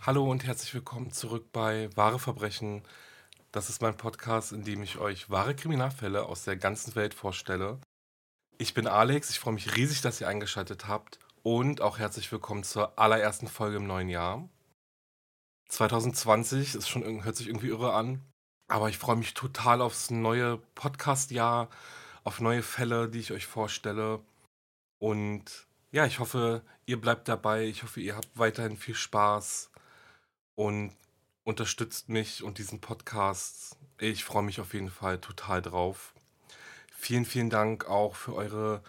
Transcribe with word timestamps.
Hallo 0.00 0.30
und 0.30 0.46
herzlich 0.46 0.72
willkommen 0.72 1.12
zurück 1.12 1.52
bei 1.52 1.94
Wahre 1.94 2.18
Verbrechen. 2.18 2.82
Das 3.52 3.68
ist 3.68 3.82
mein 3.82 3.96
Podcast, 3.96 4.52
in 4.52 4.64
dem 4.64 4.82
ich 4.82 4.96
euch 4.96 5.28
wahre 5.28 5.54
Kriminalfälle 5.54 6.24
aus 6.24 6.44
der 6.44 6.56
ganzen 6.56 6.94
Welt 6.94 7.12
vorstelle. 7.12 7.78
Ich 8.60 8.74
bin 8.74 8.88
Alex, 8.88 9.30
ich 9.30 9.38
freue 9.38 9.54
mich 9.54 9.76
riesig, 9.76 10.00
dass 10.00 10.20
ihr 10.20 10.26
eingeschaltet 10.26 10.88
habt 10.88 11.20
und 11.44 11.80
auch 11.80 12.00
herzlich 12.00 12.32
willkommen 12.32 12.64
zur 12.64 12.98
allerersten 12.98 13.46
Folge 13.46 13.76
im 13.76 13.86
neuen 13.86 14.08
Jahr. 14.08 14.48
2020 15.68 16.74
ist 16.74 16.88
schon 16.88 17.22
hört 17.22 17.36
sich 17.36 17.46
irgendwie 17.46 17.68
irre 17.68 17.92
an, 17.92 18.20
aber 18.66 18.88
ich 18.88 18.98
freue 18.98 19.14
mich 19.14 19.34
total 19.34 19.80
aufs 19.80 20.10
neue 20.10 20.56
Podcast-Jahr, 20.74 21.68
auf 22.24 22.40
neue 22.40 22.64
Fälle, 22.64 23.08
die 23.08 23.20
ich 23.20 23.30
euch 23.30 23.46
vorstelle. 23.46 24.18
Und 24.98 25.68
ja, 25.92 26.04
ich 26.04 26.18
hoffe, 26.18 26.62
ihr 26.84 27.00
bleibt 27.00 27.28
dabei. 27.28 27.66
Ich 27.66 27.84
hoffe, 27.84 28.00
ihr 28.00 28.16
habt 28.16 28.28
weiterhin 28.34 28.76
viel 28.76 28.96
Spaß 28.96 29.70
und 30.56 30.96
unterstützt 31.44 32.08
mich 32.08 32.42
und 32.42 32.58
diesen 32.58 32.80
Podcast. 32.80 33.76
Ich 33.98 34.24
freue 34.24 34.42
mich 34.42 34.60
auf 34.60 34.74
jeden 34.74 34.90
Fall 34.90 35.20
total 35.20 35.62
drauf. 35.62 36.12
Vielen, 37.00 37.24
vielen 37.24 37.48
Dank 37.48 37.88
auch 37.88 38.16
für 38.16 38.34
eure 38.34 38.82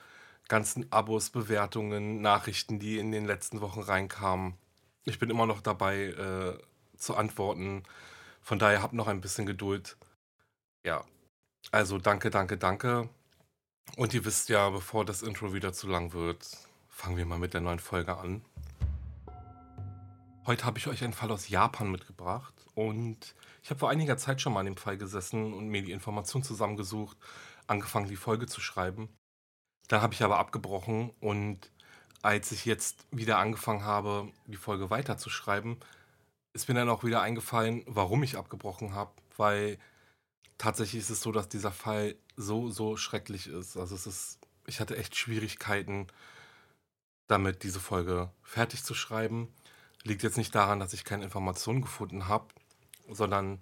ganzen 0.47 0.91
Abos, 0.91 1.29
Bewertungen, 1.29 2.21
Nachrichten, 2.21 2.79
die 2.79 2.97
in 2.97 3.11
den 3.11 3.23
letzten 3.23 3.61
Wochen 3.61 3.81
reinkamen. 3.81 4.55
Ich 5.05 5.19
bin 5.19 5.29
immer 5.29 5.45
noch 5.45 5.61
dabei 5.61 6.05
äh, 6.05 6.57
zu 6.97 7.15
antworten. 7.15 7.83
Von 8.41 8.57
daher 8.57 8.81
habt 8.81 8.93
noch 8.93 9.07
ein 9.07 9.21
bisschen 9.21 9.45
Geduld. 9.45 9.95
Ja, 10.83 11.05
also 11.71 11.99
danke, 11.99 12.31
danke, 12.31 12.57
danke. 12.57 13.09
Und 13.95 14.15
ihr 14.15 14.25
wisst 14.25 14.49
ja, 14.49 14.71
bevor 14.71 15.05
das 15.05 15.21
Intro 15.21 15.53
wieder 15.53 15.71
zu 15.71 15.87
lang 15.87 16.11
wird, 16.11 16.57
fangen 16.89 17.15
wir 17.15 17.27
mal 17.27 17.37
mit 17.37 17.53
der 17.53 17.61
neuen 17.61 17.79
Folge 17.79 18.17
an. 18.17 18.43
Heute 20.47 20.65
habe 20.65 20.79
ich 20.79 20.87
euch 20.87 21.03
einen 21.03 21.13
Fall 21.13 21.31
aus 21.31 21.47
Japan 21.47 21.91
mitgebracht 21.91 22.55
und 22.73 23.35
ich 23.61 23.69
habe 23.69 23.79
vor 23.79 23.91
einiger 23.91 24.17
Zeit 24.17 24.41
schon 24.41 24.53
mal 24.53 24.61
an 24.61 24.65
dem 24.65 24.77
Fall 24.77 24.97
gesessen 24.97 25.53
und 25.53 25.67
mir 25.67 25.83
die 25.83 25.91
Informationen 25.91 26.43
zusammengesucht, 26.43 27.15
angefangen 27.69 28.07
die 28.07 28.15
Folge 28.15 28.47
zu 28.47 28.61
schreiben. 28.61 29.09
Da 29.87 30.01
habe 30.01 30.13
ich 30.13 30.23
aber 30.23 30.39
abgebrochen 30.39 31.11
und 31.19 31.71
als 32.21 32.51
ich 32.51 32.65
jetzt 32.65 33.05
wieder 33.11 33.37
angefangen 33.37 33.83
habe, 33.83 34.31
die 34.45 34.57
Folge 34.57 34.89
weiterzuschreiben, 34.89 35.77
ist 36.53 36.67
mir 36.67 36.75
dann 36.75 36.89
auch 36.89 37.03
wieder 37.03 37.21
eingefallen, 37.21 37.83
warum 37.85 38.23
ich 38.23 38.37
abgebrochen 38.37 38.93
habe, 38.93 39.11
weil 39.37 39.77
tatsächlich 40.57 41.01
ist 41.01 41.09
es 41.09 41.21
so, 41.21 41.31
dass 41.31 41.49
dieser 41.49 41.71
Fall 41.71 42.15
so, 42.35 42.69
so 42.69 42.97
schrecklich 42.97 43.47
ist. 43.47 43.77
Also 43.77 43.95
es 43.95 44.07
ist, 44.07 44.39
ich 44.65 44.79
hatte 44.79 44.97
echt 44.97 45.15
Schwierigkeiten 45.15 46.07
damit, 47.27 47.63
diese 47.63 47.79
Folge 47.79 48.31
fertig 48.43 48.83
zu 48.83 48.93
schreiben. 48.93 49.53
Liegt 50.03 50.23
jetzt 50.23 50.37
nicht 50.37 50.53
daran, 50.55 50.79
dass 50.79 50.93
ich 50.93 51.03
keine 51.03 51.23
Informationen 51.23 51.81
gefunden 51.81 52.27
habe, 52.27 52.47
sondern 53.09 53.61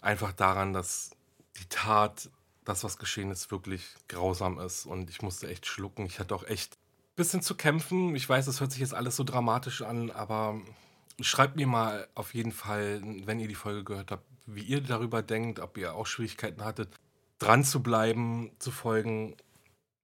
einfach 0.00 0.32
daran, 0.32 0.72
dass 0.72 1.10
die 1.58 1.68
Tat, 1.68 2.30
das, 2.70 2.84
was 2.84 2.98
geschehen 2.98 3.30
ist, 3.30 3.50
wirklich 3.50 3.94
grausam 4.08 4.58
ist. 4.58 4.86
Und 4.86 5.10
ich 5.10 5.22
musste 5.22 5.48
echt 5.48 5.66
schlucken. 5.66 6.06
Ich 6.06 6.18
hatte 6.18 6.34
auch 6.34 6.44
echt 6.44 6.74
ein 6.74 7.16
bisschen 7.16 7.42
zu 7.42 7.54
kämpfen. 7.54 8.14
Ich 8.14 8.28
weiß, 8.28 8.46
das 8.46 8.60
hört 8.60 8.72
sich 8.72 8.80
jetzt 8.80 8.94
alles 8.94 9.16
so 9.16 9.24
dramatisch 9.24 9.82
an, 9.82 10.10
aber 10.10 10.60
schreibt 11.20 11.56
mir 11.56 11.66
mal 11.66 12.08
auf 12.14 12.34
jeden 12.34 12.52
Fall, 12.52 13.02
wenn 13.26 13.40
ihr 13.40 13.48
die 13.48 13.54
Folge 13.54 13.84
gehört 13.84 14.10
habt, 14.10 14.24
wie 14.46 14.62
ihr 14.62 14.80
darüber 14.80 15.22
denkt, 15.22 15.60
ob 15.60 15.76
ihr 15.76 15.94
auch 15.94 16.06
Schwierigkeiten 16.06 16.64
hattet, 16.64 16.88
dran 17.38 17.64
zu 17.64 17.82
bleiben, 17.82 18.52
zu 18.58 18.70
folgen. 18.70 19.36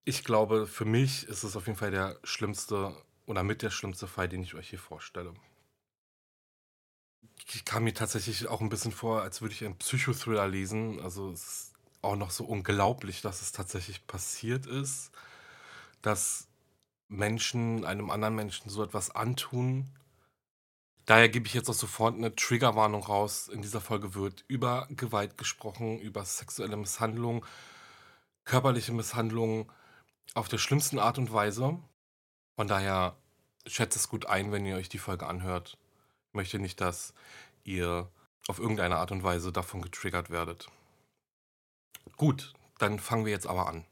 Ich 0.05 0.25
glaube, 0.25 0.67
für 0.67 0.85
mich 0.85 1.27
ist 1.29 1.43
es 1.43 1.57
auf 1.57 1.67
jeden 1.67 1.79
Fall 1.79 1.91
der 1.91 2.19
schlimmste 2.23 2.95
oder 3.27 3.43
mit 3.43 3.63
der 3.63 3.71
schlimmste 3.71 4.07
Fall, 4.07 4.29
den 4.29 4.43
ich 4.43 4.55
euch 4.55 4.71
hier 4.71 4.79
vorstelle. 4.79 5.35
Ich 7.53 7.65
kam 7.65 7.85
mir 7.85 7.95
tatsächlich 7.95 8.49
auch 8.49 8.61
ein 8.61 8.69
bisschen 8.69 8.93
vor, 8.93 9.23
als 9.23 9.41
würde 9.41 9.55
ich 9.55 9.65
einen 9.65 9.79
Psychothriller 9.79 10.49
lesen. 10.49 11.01
Also 11.01 11.31
es 11.31 11.47
ist 11.47 11.76
auch 12.07 12.17
noch 12.17 12.31
so 12.31 12.45
unglaublich, 12.45 13.21
dass 13.21 13.43
es 13.43 13.53
tatsächlich 13.53 14.07
passiert 14.07 14.67
ist, 14.67 15.11
dass 16.03 16.49
Menschen 17.09 17.85
einem 17.85 18.11
anderen 18.11 18.35
Menschen 18.35 18.71
so 18.71 18.83
etwas 18.83 19.11
antun. 19.11 19.91
Daher 21.05 21.29
gebe 21.29 21.47
ich 21.47 21.55
jetzt 21.55 21.69
auch 21.69 21.75
sofort 21.75 22.17
eine 22.17 22.35
Triggerwarnung 22.35 23.03
raus. 23.03 23.49
In 23.49 23.63
dieser 23.63 23.81
Folge 23.81 24.15
wird 24.15 24.45
über 24.49 24.89
Gewalt 24.91 25.39
gesprochen, 25.39 26.01
über 26.01 26.25
sexuelle 26.25 26.77
Misshandlung, 26.77 27.45
körperliche 28.45 28.93
Misshandlung 28.93 29.71
auf 30.35 30.49
der 30.49 30.59
schlimmsten 30.59 30.99
Art 30.99 31.19
und 31.19 31.33
Weise. 31.33 31.79
Von 32.57 32.69
daher 32.69 33.17
schätzt 33.67 33.97
es 33.97 34.09
gut 34.09 34.27
ein, 34.27 34.51
wenn 34.53 34.67
ihr 34.67 34.77
euch 34.77 34.89
die 34.89 34.99
Folge 34.99 35.27
anhört. 35.27 35.79
Ich 36.29 36.35
möchte 36.35 36.59
nicht, 36.59 36.81
dass 36.81 37.15
ihr 37.65 38.11
auf 38.49 38.59
irgendeine 38.59 38.97
Art 38.97 39.13
und 39.13 39.23
Weise 39.23 39.53
davon 39.53 39.83
getriggert 39.83 40.31
werdet. 40.31 40.69
Gut, 42.17 42.53
dann 42.79 42.99
fangen 42.99 43.25
wir 43.25 43.33
jetzt 43.33 43.47
aber 43.47 43.69
an. 43.69 43.85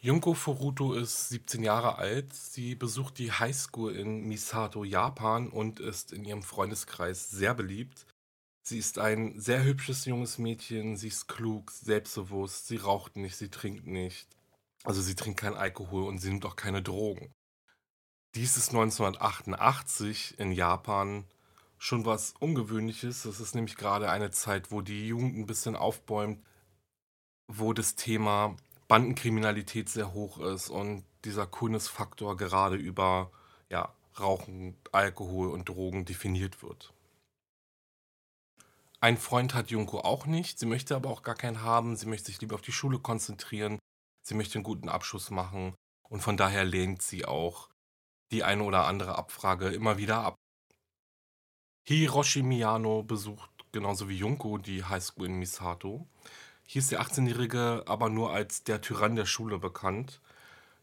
Junko 0.00 0.34
Furuto 0.34 0.92
ist 0.94 1.28
17 1.28 1.62
Jahre 1.64 1.96
alt. 1.98 2.32
Sie 2.32 2.76
besucht 2.76 3.18
die 3.18 3.32
Highschool 3.32 3.96
in 3.96 4.28
Misato, 4.28 4.84
Japan 4.84 5.48
und 5.48 5.80
ist 5.80 6.12
in 6.12 6.24
ihrem 6.24 6.42
Freundeskreis 6.42 7.30
sehr 7.30 7.52
beliebt. 7.52 8.06
Sie 8.62 8.78
ist 8.78 8.98
ein 8.98 9.40
sehr 9.40 9.64
hübsches 9.64 10.04
junges 10.04 10.38
Mädchen, 10.38 10.96
sie 10.96 11.08
ist 11.08 11.26
klug, 11.26 11.70
selbstbewusst, 11.70 12.68
sie 12.68 12.76
raucht 12.76 13.16
nicht, 13.16 13.36
sie 13.36 13.48
trinkt 13.48 13.86
nicht. 13.86 14.28
Also 14.84 15.02
sie 15.02 15.14
trinkt 15.14 15.40
keinen 15.40 15.56
Alkohol 15.56 16.04
und 16.04 16.18
sie 16.18 16.28
nimmt 16.28 16.44
auch 16.44 16.56
keine 16.56 16.82
Drogen. 16.82 17.32
Dies 18.34 18.56
ist 18.56 18.68
1988 18.68 20.38
in 20.38 20.52
Japan 20.52 21.24
schon 21.78 22.04
was 22.04 22.34
Ungewöhnliches. 22.40 23.22
Das 23.22 23.40
ist 23.40 23.54
nämlich 23.54 23.76
gerade 23.76 24.10
eine 24.10 24.30
Zeit, 24.30 24.70
wo 24.70 24.82
die 24.82 25.06
Jugend 25.06 25.36
ein 25.36 25.46
bisschen 25.46 25.76
aufbäumt, 25.76 26.44
wo 27.46 27.72
das 27.72 27.94
Thema 27.94 28.56
Bandenkriminalität 28.88 29.88
sehr 29.88 30.12
hoch 30.12 30.38
ist 30.38 30.68
und 30.68 31.04
dieser 31.24 31.46
Coolness-Faktor 31.46 32.36
gerade 32.36 32.76
über 32.76 33.30
ja, 33.70 33.92
Rauchen, 34.18 34.76
Alkohol 34.92 35.48
und 35.48 35.68
Drogen 35.68 36.04
definiert 36.04 36.62
wird. 36.62 36.92
Ein 39.00 39.16
Freund 39.16 39.54
hat 39.54 39.70
Junko 39.70 40.00
auch 40.00 40.26
nicht, 40.26 40.58
sie 40.58 40.66
möchte 40.66 40.96
aber 40.96 41.10
auch 41.10 41.22
gar 41.22 41.36
keinen 41.36 41.62
haben, 41.62 41.96
sie 41.96 42.06
möchte 42.06 42.26
sich 42.26 42.40
lieber 42.40 42.56
auf 42.56 42.62
die 42.62 42.72
Schule 42.72 42.98
konzentrieren, 42.98 43.78
sie 44.22 44.34
möchte 44.34 44.56
einen 44.56 44.64
guten 44.64 44.88
Abschluss 44.88 45.30
machen 45.30 45.74
und 46.08 46.20
von 46.20 46.36
daher 46.36 46.64
lehnt 46.64 47.02
sie 47.02 47.24
auch 47.24 47.68
die 48.32 48.42
eine 48.42 48.64
oder 48.64 48.86
andere 48.86 49.16
Abfrage 49.16 49.68
immer 49.68 49.98
wieder 49.98 50.18
ab. 50.18 50.34
Hiroshi 51.88 52.42
Miyano 52.42 53.02
besucht 53.02 53.48
genauso 53.72 54.10
wie 54.10 54.18
Junko 54.18 54.58
die 54.58 54.84
Highschool 54.84 55.24
in 55.24 55.38
Misato. 55.38 56.06
Hier 56.66 56.80
ist 56.80 56.92
der 56.92 57.00
18-Jährige 57.00 57.84
aber 57.86 58.10
nur 58.10 58.30
als 58.30 58.62
der 58.62 58.82
Tyrann 58.82 59.16
der 59.16 59.24
Schule 59.24 59.58
bekannt. 59.58 60.20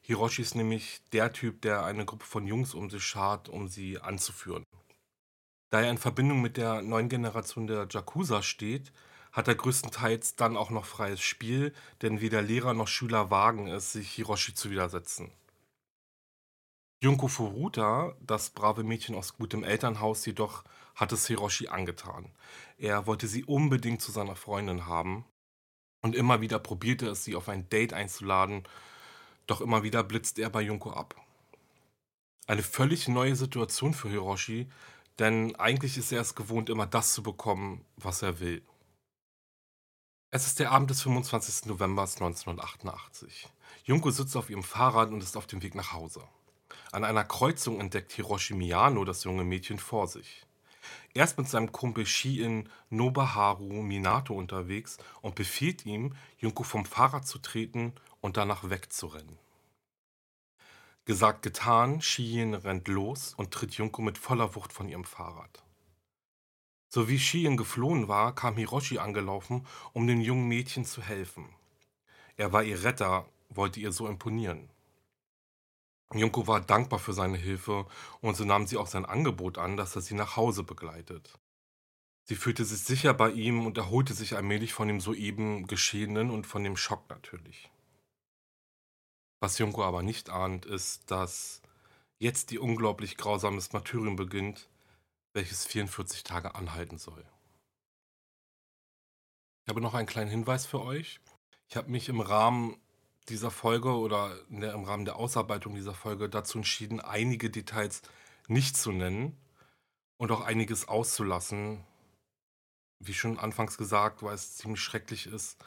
Hiroshi 0.01 0.41
ist 0.41 0.55
nämlich 0.55 1.03
der 1.13 1.31
Typ, 1.31 1.61
der 1.61 1.85
eine 1.85 2.05
Gruppe 2.05 2.25
von 2.25 2.47
Jungs 2.47 2.73
um 2.73 2.89
sich 2.89 3.03
schart, 3.03 3.49
um 3.49 3.67
sie 3.67 3.99
anzuführen. 3.99 4.63
Da 5.69 5.81
er 5.81 5.91
in 5.91 5.99
Verbindung 5.99 6.41
mit 6.41 6.57
der 6.57 6.81
neuen 6.81 7.07
Generation 7.07 7.67
der 7.67 7.87
Yakuza 7.87 8.41
steht, 8.41 8.91
hat 9.31 9.47
er 9.47 9.53
größtenteils 9.53 10.37
dann 10.37 10.57
auch 10.57 10.71
noch 10.71 10.85
freies 10.85 11.21
Spiel, 11.21 11.75
denn 12.01 12.19
weder 12.19 12.41
Lehrer 12.41 12.73
noch 12.73 12.87
Schüler 12.87 13.29
wagen 13.29 13.67
es, 13.67 13.91
sich 13.91 14.09
Hiroshi 14.09 14.55
zu 14.55 14.71
widersetzen. 14.71 15.31
Junko 17.03 17.27
Furuta, 17.27 18.15
das 18.21 18.49
brave 18.49 18.83
Mädchen 18.83 19.13
aus 19.13 19.37
gutem 19.37 19.63
Elternhaus, 19.63 20.25
jedoch 20.25 20.63
hat 20.95 21.12
es 21.12 21.27
Hiroshi 21.27 21.68
angetan. 21.68 22.31
Er 22.77 23.06
wollte 23.06 23.27
sie 23.27 23.44
unbedingt 23.44 24.01
zu 24.01 24.12
seiner 24.12 24.36
Freundin 24.36 24.88
haben 24.88 25.25
und 26.01 26.15
immer 26.15 26.42
wieder 26.42 26.59
probierte 26.59 27.07
es, 27.07 27.24
sie 27.24 27.36
auf 27.36 27.50
ein 27.50 27.69
Date 27.69 27.94
einzuladen, 27.94 28.63
doch 29.47 29.62
immer 29.62 29.83
wieder 29.83 30.03
blitzt 30.03 30.39
er 30.39 30.50
bei 30.50 30.62
Junko 30.62 30.92
ab. 30.92 31.15
Eine 32.47 32.63
völlig 32.63 33.07
neue 33.07 33.36
Situation 33.36 33.94
für 33.94 34.09
Hiroshi, 34.09 34.69
denn 35.19 35.56
eigentlich 35.56 35.97
ist 35.97 36.12
er 36.12 36.21
es 36.21 36.36
gewohnt, 36.36 36.69
immer 36.69 36.86
das 36.86 37.13
zu 37.13 37.24
bekommen, 37.24 37.86
was 37.98 38.21
er 38.21 38.39
will. 38.39 38.63
Es 40.31 40.45
ist 40.48 40.59
der 40.59 40.71
Abend 40.71 40.89
des 40.89 41.01
25. 41.01 41.68
November 41.68 42.01
1988. 42.03 43.48
Junko 43.83 44.12
sitzt 44.12 44.36
auf 44.36 44.50
ihrem 44.50 44.63
Fahrrad 44.63 45.09
und 45.09 45.24
ist 45.24 45.38
auf 45.38 45.48
dem 45.48 45.63
Weg 45.63 45.75
nach 45.75 45.94
Hause. 45.94 46.27
An 46.91 47.03
einer 47.03 47.24
Kreuzung 47.24 47.80
entdeckt 47.80 48.12
Hiroshi 48.12 48.53
Miyano 48.53 49.06
das 49.06 49.24
junge 49.24 49.44
Mädchen 49.44 49.80
vor 49.80 50.07
sich. 50.07 50.45
Er 51.13 51.23
ist 51.23 51.37
mit 51.37 51.47
seinem 51.47 51.71
Kumpel 51.71 52.05
Shi-in 52.05 52.69
Nobaharu 52.89 53.81
Minato 53.81 54.33
unterwegs 54.33 54.97
und 55.21 55.35
befiehlt 55.35 55.85
ihm, 55.85 56.15
Junko 56.37 56.63
vom 56.63 56.85
Fahrrad 56.85 57.27
zu 57.27 57.39
treten 57.39 57.93
und 58.21 58.37
danach 58.37 58.69
wegzurennen. 58.69 59.37
Gesagt, 61.05 61.43
getan, 61.43 62.01
Shiin 62.01 62.55
rennt 62.55 62.87
los 62.87 63.35
und 63.35 63.51
tritt 63.51 63.75
Junko 63.75 64.01
mit 64.01 64.17
voller 64.17 64.55
Wucht 64.55 64.73
von 64.73 64.89
ihrem 64.89 65.03
Fahrrad. 65.03 65.63
So 66.89 67.09
wie 67.09 67.19
Shiin 67.19 67.57
geflohen 67.57 68.07
war, 68.07 68.33
kam 68.33 68.55
Hiroshi 68.57 68.97
angelaufen, 68.97 69.67
um 69.93 70.07
dem 70.07 70.21
jungen 70.21 70.47
Mädchen 70.47 70.85
zu 70.85 71.01
helfen. 71.01 71.47
Er 72.38 72.53
war 72.53 72.63
ihr 72.63 72.83
Retter, 72.83 73.25
wollte 73.49 73.79
ihr 73.79 73.91
so 73.91 74.07
imponieren. 74.07 74.69
Junko 76.13 76.47
war 76.47 76.61
dankbar 76.61 76.99
für 76.99 77.13
seine 77.13 77.37
Hilfe 77.37 77.87
und 78.21 78.35
so 78.35 78.45
nahm 78.45 78.67
sie 78.67 78.77
auch 78.77 78.87
sein 78.87 79.05
Angebot 79.05 79.57
an, 79.57 79.75
dass 79.75 79.95
er 79.95 80.01
sie 80.01 80.13
nach 80.13 80.35
Hause 80.35 80.63
begleitet. 80.63 81.37
Sie 82.27 82.35
fühlte 82.35 82.65
sich 82.65 82.81
sicher 82.81 83.13
bei 83.13 83.31
ihm 83.31 83.65
und 83.65 83.77
erholte 83.77 84.13
sich 84.13 84.35
allmählich 84.35 84.73
von 84.73 84.87
dem 84.87 84.99
soeben 84.99 85.67
Geschehenen 85.67 86.31
und 86.31 86.47
von 86.47 86.63
dem 86.63 86.77
Schock 86.77 87.09
natürlich. 87.09 87.71
Was 89.41 89.59
Junko 89.59 89.83
aber 89.83 90.01
nicht 90.01 90.29
ahnt, 90.29 90.65
ist, 90.65 91.11
dass 91.11 91.61
jetzt 92.17 92.49
die 92.49 92.59
unglaublich 92.59 93.17
grausames 93.17 93.73
Martyrium 93.73 94.15
beginnt, 94.15 94.69
welches 95.33 95.65
44 95.65 96.23
Tage 96.23 96.55
anhalten 96.55 96.97
soll. 96.97 97.23
Ich 99.63 99.69
habe 99.69 99.81
noch 99.81 99.93
einen 99.93 100.07
kleinen 100.07 100.29
Hinweis 100.29 100.65
für 100.65 100.81
euch. 100.81 101.19
Ich 101.67 101.75
habe 101.75 101.91
mich 101.91 102.09
im 102.09 102.21
Rahmen 102.21 102.75
dieser 103.30 103.51
Folge 103.51 103.89
oder 103.89 104.36
der, 104.50 104.74
im 104.74 104.83
Rahmen 104.83 105.06
der 105.06 105.16
Ausarbeitung 105.16 105.75
dieser 105.75 105.94
Folge 105.94 106.30
dazu 106.30 106.60
entschieden, 106.60 107.00
einige 107.00 107.50
Details 107.50 108.01
nicht 108.48 108.77
zu 108.77 108.92
nennen 108.92 109.38
und 110.18 110.31
auch 110.31 110.42
einiges 110.42 110.88
auszulassen. 110.88 111.83
Wie 113.00 113.13
schon 113.13 113.39
anfangs 113.39 113.77
gesagt, 113.77 114.24
weil 114.24 114.36
es 114.36 114.56
ziemlich 114.56 114.81
schrecklich 114.81 115.27
ist. 115.27 115.57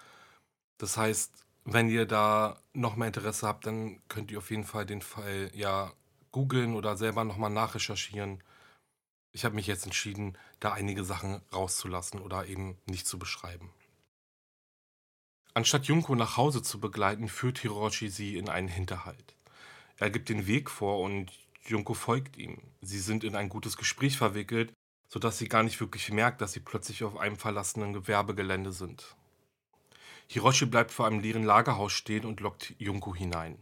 Das 0.79 0.97
heißt, 0.97 1.33
wenn 1.65 1.89
ihr 1.91 2.07
da 2.07 2.61
noch 2.73 2.97
mehr 2.97 3.09
Interesse 3.09 3.47
habt, 3.47 3.67
dann 3.67 4.01
könnt 4.09 4.31
ihr 4.31 4.39
auf 4.39 4.51
jeden 4.51 4.65
Fall 4.65 4.87
den 4.87 5.03
Fall 5.03 5.51
ja 5.53 5.93
googeln 6.33 6.75
oder 6.75 6.97
selber 6.97 7.25
nochmal 7.25 7.51
nachrecherchieren. 7.51 8.43
Ich 9.33 9.45
habe 9.45 9.55
mich 9.55 9.67
jetzt 9.67 9.85
entschieden, 9.85 10.39
da 10.61 10.73
einige 10.73 11.05
Sachen 11.05 11.43
rauszulassen 11.53 12.21
oder 12.21 12.47
eben 12.47 12.79
nicht 12.87 13.07
zu 13.07 13.19
beschreiben. 13.19 13.71
Anstatt 15.59 15.87
Junko 15.87 16.15
nach 16.15 16.37
Hause 16.37 16.63
zu 16.63 16.79
begleiten, 16.79 17.29
führt 17.29 17.59
Hiroshi 17.59 18.11
sie 18.11 18.37
in 18.37 18.49
einen 18.49 18.69
Hinterhalt. 18.69 19.35
Er 19.97 20.09
gibt 20.09 20.29
den 20.29 20.47
Weg 20.47 20.71
vor 20.71 21.01
und 21.01 21.33
Junko 21.67 21.95
folgt 21.95 22.37
ihm. 22.37 22.59
Sie 22.81 23.01
sind 23.01 23.25
in 23.25 23.35
ein 23.35 23.49
gutes 23.49 23.77
Gespräch 23.77 24.17
verwickelt, 24.17 24.73
sodass 25.09 25.37
sie 25.37 25.49
gar 25.49 25.65
nicht 25.65 25.81
wirklich 25.81 26.13
merkt, 26.13 26.41
dass 26.41 26.53
sie 26.53 26.61
plötzlich 26.61 27.03
auf 27.03 27.17
einem 27.17 27.35
verlassenen 27.35 27.93
Gewerbegelände 27.93 28.71
sind. 28.71 29.17
Hiroshi 30.29 30.67
bleibt 30.67 30.93
vor 30.93 31.09
einem 31.09 31.19
leeren 31.19 31.43
Lagerhaus 31.43 31.93
stehen 31.93 32.25
und 32.25 32.39
lockt 32.39 32.77
Junko 32.79 33.13
hinein. 33.13 33.59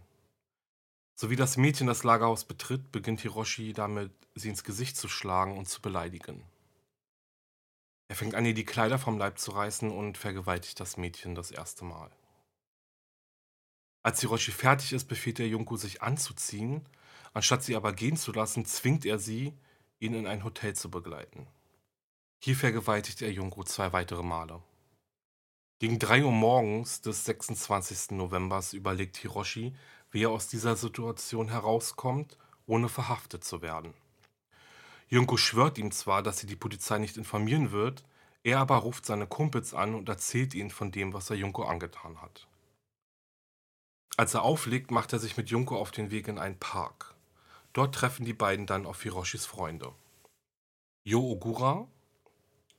So 1.15 1.31
wie 1.31 1.37
das 1.37 1.57
Mädchen 1.57 1.87
das 1.87 2.05
Lagerhaus 2.05 2.45
betritt, 2.45 2.93
beginnt 2.93 3.23
Hiroshi 3.23 3.73
damit, 3.73 4.13
sie 4.35 4.51
ins 4.51 4.65
Gesicht 4.65 4.99
zu 4.99 5.09
schlagen 5.09 5.57
und 5.57 5.67
zu 5.67 5.81
beleidigen. 5.81 6.43
Er 8.09 8.17
fängt 8.17 8.35
an, 8.35 8.47
ihr 8.47 8.55
die 8.55 8.65
Kleider 8.65 8.99
vom 8.99 9.19
Leib 9.19 9.39
zu 9.39 9.51
reißen 9.51 9.91
und 9.91 10.17
vergewaltigt 10.17 10.79
das 10.79 10.97
Mädchen 10.97 11.35
das 11.35 11.51
erste 11.51 11.85
Mal. 11.85 12.11
Als 14.03 14.21
Hiroshi 14.21 14.53
fertig 14.53 14.93
ist, 14.93 15.07
befiehlt 15.07 15.41
er 15.41 15.49
Junko, 15.49 15.77
sich 15.77 16.03
anzuziehen. 16.03 16.89
Anstatt 17.33 17.65
sie 17.65 17.75
aber 17.75 17.93
gehen 17.93 18.17
zu 18.17 18.31
lassen, 18.31 18.65
zwingt 18.65 19.05
er 19.05 19.19
sie, 19.19 19.53
ihn 19.99 20.15
in 20.15 20.27
ein 20.27 20.45
Hotel 20.45 20.77
zu 20.77 20.91
begleiten. 20.91 21.49
Hier 22.39 22.55
vergewaltigt 22.55 23.23
er 23.23 23.33
Junko 23.33 23.65
zwei 23.65 23.93
weitere 23.93 24.23
Male. 24.23 24.63
Gegen 25.79 25.99
3 25.99 26.25
Uhr 26.25 26.33
morgens 26.33 27.01
des 27.01 27.25
26. 27.25 28.13
Novembers 28.13 28.73
überlegt 28.73 29.17
Hiroshi, 29.17 29.75
wie 30.11 30.23
er 30.23 30.31
aus 30.31 30.49
dieser 30.49 30.77
Situation 30.77 31.49
herauskommt, 31.49 32.39
ohne 32.67 32.89
verhaftet 32.89 33.45
zu 33.45 33.61
werden. 33.61 33.93
Junko 35.09 35.37
schwört 35.37 35.79
ihm 35.79 35.93
zwar, 35.93 36.23
dass 36.23 36.39
sie 36.39 36.47
die 36.47 36.57
Polizei 36.57 36.99
nicht 36.99 37.17
informieren 37.17 37.71
wird, 37.71 38.05
er 38.43 38.59
aber 38.59 38.77
ruft 38.77 39.07
seine 39.07 39.27
Kumpels 39.27 39.75
an 39.75 39.95
und 39.95 40.09
erzählt 40.09 40.55
ihnen 40.55 40.71
von 40.71 40.91
dem, 40.93 41.13
was 41.13 41.31
er 41.31 41.37
Junko 41.37 41.65
angetan 41.65 42.21
hat. 42.21 42.49
Als 44.17 44.35
er 44.35 44.43
auflegt, 44.43 44.91
macht 44.91 45.13
er 45.13 45.19
sich 45.19 45.37
mit 45.37 45.51
Junko 45.51 45.77
auf 45.77 45.91
den 45.91 46.11
Weg 46.11 46.27
in 46.29 46.39
einen 46.39 46.59
Park. 46.59 47.15
Dort 47.73 47.95
treffen 47.95 48.25
die 48.25 48.33
beiden 48.33 48.67
dann 48.67 48.87
auf 48.87 49.03
Hiroshis 49.03 49.47
Freunde. 49.47 49.93
Yo 51.05 51.21
Ogura, 51.21 51.87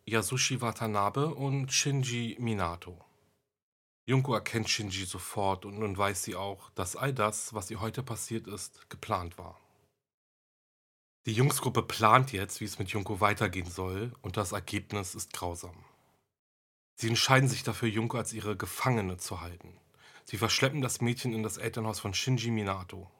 Yasushi 0.06 0.62
Watanabe 0.62 1.36
und 1.36 1.72
Shinji 1.72 2.36
Minato. 2.40 3.04
Junko 4.06 4.34
erkennt 4.34 4.70
Shinji 4.70 5.06
sofort 5.06 5.66
und 5.66 5.80
nun 5.80 5.98
weiß 5.98 6.24
sie 6.24 6.36
auch, 6.36 6.70
dass 6.72 6.96
all 6.96 7.14
das, 7.14 7.54
was 7.54 7.70
ihr 7.70 7.82
heute 7.82 8.04
passiert 8.04 8.48
ist, 8.48 8.90
geplant 8.90 9.38
war. 9.38 9.60
Die 11.28 11.34
Jungsgruppe 11.34 11.84
plant 11.84 12.32
jetzt, 12.32 12.62
wie 12.62 12.64
es 12.64 12.80
mit 12.80 12.88
Junko 12.88 13.20
weitergehen 13.20 13.70
soll, 13.70 14.14
und 14.22 14.38
das 14.38 14.54
Ergebnis 14.54 15.14
ist 15.14 15.34
grausam. 15.34 15.76
Sie 16.96 17.10
entscheiden 17.10 17.50
sich 17.50 17.64
dafür, 17.64 17.90
Junko 17.90 18.18
als 18.18 18.32
ihre 18.32 18.56
Gefangene 18.56 19.18
zu 19.18 19.42
halten. 19.42 19.78
Sie 20.24 20.38
verschleppen 20.38 20.82
das 20.82 21.02
Mädchen 21.02 21.34
in 21.34 21.44
das 21.44 21.58
Elternhaus 21.58 22.00
von 22.00 22.14
Shinji 22.14 22.50
Minato. 22.50 23.12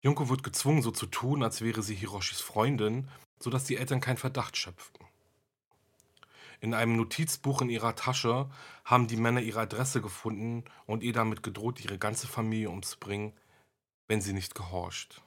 Junko 0.00 0.28
wird 0.28 0.42
gezwungen, 0.42 0.82
so 0.82 0.90
zu 0.90 1.06
tun, 1.06 1.44
als 1.44 1.60
wäre 1.60 1.84
sie 1.84 1.94
Hiroshis 1.94 2.40
Freundin, 2.40 3.08
sodass 3.38 3.62
die 3.62 3.76
Eltern 3.76 4.00
keinen 4.00 4.16
Verdacht 4.16 4.56
schöpften. 4.56 5.06
In 6.60 6.74
einem 6.74 6.96
Notizbuch 6.96 7.62
in 7.62 7.70
ihrer 7.70 7.94
Tasche 7.94 8.50
haben 8.84 9.06
die 9.06 9.16
Männer 9.16 9.42
ihre 9.42 9.60
Adresse 9.60 10.02
gefunden 10.02 10.64
und 10.86 11.04
ihr 11.04 11.12
damit 11.12 11.44
gedroht, 11.44 11.84
ihre 11.84 11.98
ganze 11.98 12.26
Familie 12.26 12.70
umzubringen, 12.70 13.32
wenn 14.08 14.20
sie 14.20 14.32
nicht 14.32 14.56
gehorcht. 14.56 15.22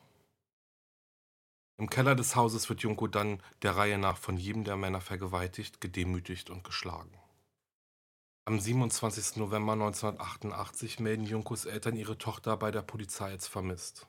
Im 1.81 1.89
Keller 1.89 2.13
des 2.13 2.35
Hauses 2.35 2.69
wird 2.69 2.81
Junko 2.81 3.07
dann 3.07 3.41
der 3.63 3.75
Reihe 3.75 3.97
nach 3.97 4.15
von 4.15 4.37
jedem 4.37 4.63
der 4.63 4.77
Männer 4.77 5.01
vergewaltigt, 5.01 5.81
gedemütigt 5.81 6.51
und 6.51 6.63
geschlagen. 6.63 7.11
Am 8.45 8.59
27. 8.59 9.37
November 9.37 9.73
1988 9.73 10.99
melden 10.99 11.25
Junkos 11.25 11.65
Eltern 11.65 11.95
ihre 11.95 12.19
Tochter 12.19 12.55
bei 12.55 12.69
der 12.69 12.83
Polizei 12.83 13.31
als 13.31 13.47
vermisst. 13.47 14.05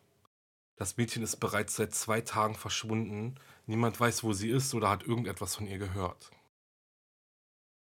Das 0.76 0.98
Mädchen 0.98 1.22
ist 1.22 1.36
bereits 1.36 1.76
seit 1.76 1.94
zwei 1.94 2.20
Tagen 2.20 2.56
verschwunden, 2.56 3.36
niemand 3.64 3.98
weiß, 3.98 4.22
wo 4.22 4.34
sie 4.34 4.50
ist 4.50 4.74
oder 4.74 4.90
hat 4.90 5.04
irgendetwas 5.04 5.56
von 5.56 5.66
ihr 5.66 5.78
gehört. 5.78 6.30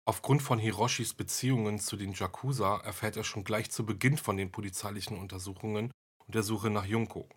Aufgrund 0.06 0.42
von 0.42 0.60
Hiroshis 0.60 1.14
Beziehungen 1.14 1.78
zu 1.80 1.98
den 1.98 2.14
Yakuza 2.14 2.78
erfährt 2.78 3.18
er 3.18 3.26
schon 3.26 3.44
gleich 3.44 3.70
zu 3.70 3.86
Beginn 3.86 4.18
von 4.18 4.38
den 4.38 4.50
polizeilichen 4.50 5.20
Untersuchungen 5.20 5.92
und 6.26 6.36
der 6.36 6.44
Suche 6.44 6.70
nach 6.70 6.86
Junko. 6.86 7.28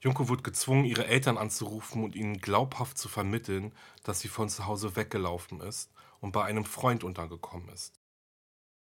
Junko 0.00 0.28
wird 0.28 0.44
gezwungen, 0.44 0.84
ihre 0.84 1.06
Eltern 1.06 1.38
anzurufen 1.38 2.04
und 2.04 2.14
ihnen 2.14 2.38
glaubhaft 2.38 2.98
zu 2.98 3.08
vermitteln, 3.08 3.72
dass 4.02 4.20
sie 4.20 4.28
von 4.28 4.48
zu 4.48 4.66
Hause 4.66 4.96
weggelaufen 4.96 5.60
ist 5.60 5.90
und 6.20 6.32
bei 6.32 6.44
einem 6.44 6.64
Freund 6.64 7.04
untergekommen 7.04 7.68
ist. 7.68 8.00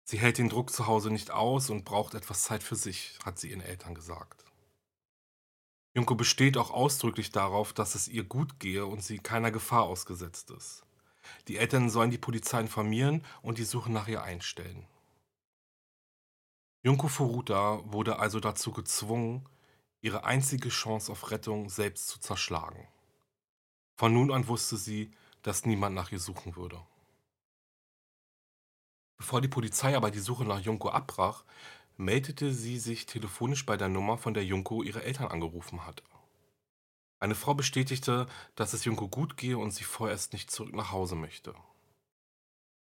Sie 0.04 0.18
hält 0.18 0.38
den 0.38 0.50
Druck 0.50 0.70
zu 0.70 0.86
Hause 0.86 1.10
nicht 1.10 1.30
aus 1.30 1.70
und 1.70 1.84
braucht 1.84 2.14
etwas 2.14 2.42
Zeit 2.42 2.62
für 2.62 2.76
sich, 2.76 3.18
hat 3.24 3.38
sie 3.38 3.50
ihren 3.50 3.62
Eltern 3.62 3.94
gesagt. 3.94 4.44
Junko 5.94 6.14
besteht 6.14 6.56
auch 6.56 6.70
ausdrücklich 6.70 7.30
darauf, 7.30 7.72
dass 7.72 7.94
es 7.94 8.08
ihr 8.08 8.24
gut 8.24 8.58
gehe 8.58 8.84
und 8.84 9.02
sie 9.02 9.18
keiner 9.18 9.50
Gefahr 9.50 9.84
ausgesetzt 9.84 10.50
ist. 10.50 10.84
Die 11.48 11.56
Eltern 11.56 11.88
sollen 11.88 12.10
die 12.10 12.18
Polizei 12.18 12.60
informieren 12.60 13.24
und 13.42 13.58
die 13.58 13.64
Suche 13.64 13.90
nach 13.90 14.08
ihr 14.08 14.22
einstellen. 14.22 14.86
Junko 16.82 17.08
Furuta 17.08 17.80
wurde 17.84 18.18
also 18.18 18.40
dazu 18.40 18.72
gezwungen, 18.72 19.48
ihre 20.04 20.24
einzige 20.24 20.68
Chance 20.68 21.10
auf 21.10 21.30
Rettung 21.30 21.70
selbst 21.70 22.08
zu 22.08 22.20
zerschlagen. 22.20 22.86
Von 23.96 24.12
nun 24.12 24.30
an 24.30 24.48
wusste 24.48 24.76
sie, 24.76 25.10
dass 25.40 25.64
niemand 25.64 25.94
nach 25.94 26.12
ihr 26.12 26.18
suchen 26.18 26.56
würde. 26.56 26.78
Bevor 29.16 29.40
die 29.40 29.48
Polizei 29.48 29.96
aber 29.96 30.10
die 30.10 30.18
Suche 30.18 30.44
nach 30.44 30.60
Junko 30.60 30.90
abbrach, 30.90 31.44
meldete 31.96 32.52
sie 32.52 32.78
sich 32.78 33.06
telefonisch 33.06 33.64
bei 33.64 33.78
der 33.78 33.88
Nummer, 33.88 34.18
von 34.18 34.34
der 34.34 34.44
Junko 34.44 34.82
ihre 34.82 35.02
Eltern 35.04 35.28
angerufen 35.28 35.86
hatte. 35.86 36.04
Eine 37.18 37.34
Frau 37.34 37.54
bestätigte, 37.54 38.26
dass 38.56 38.74
es 38.74 38.84
Junko 38.84 39.08
gut 39.08 39.38
gehe 39.38 39.56
und 39.56 39.70
sie 39.70 39.84
vorerst 39.84 40.34
nicht 40.34 40.50
zurück 40.50 40.74
nach 40.74 40.92
Hause 40.92 41.14
möchte. 41.14 41.54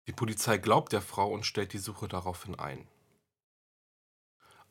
Die 0.06 0.12
Polizei 0.12 0.56
glaubt 0.56 0.92
der 0.94 1.02
Frau 1.02 1.30
und 1.30 1.44
stellt 1.44 1.74
die 1.74 1.78
Suche 1.78 2.08
daraufhin 2.08 2.54
ein. 2.54 2.88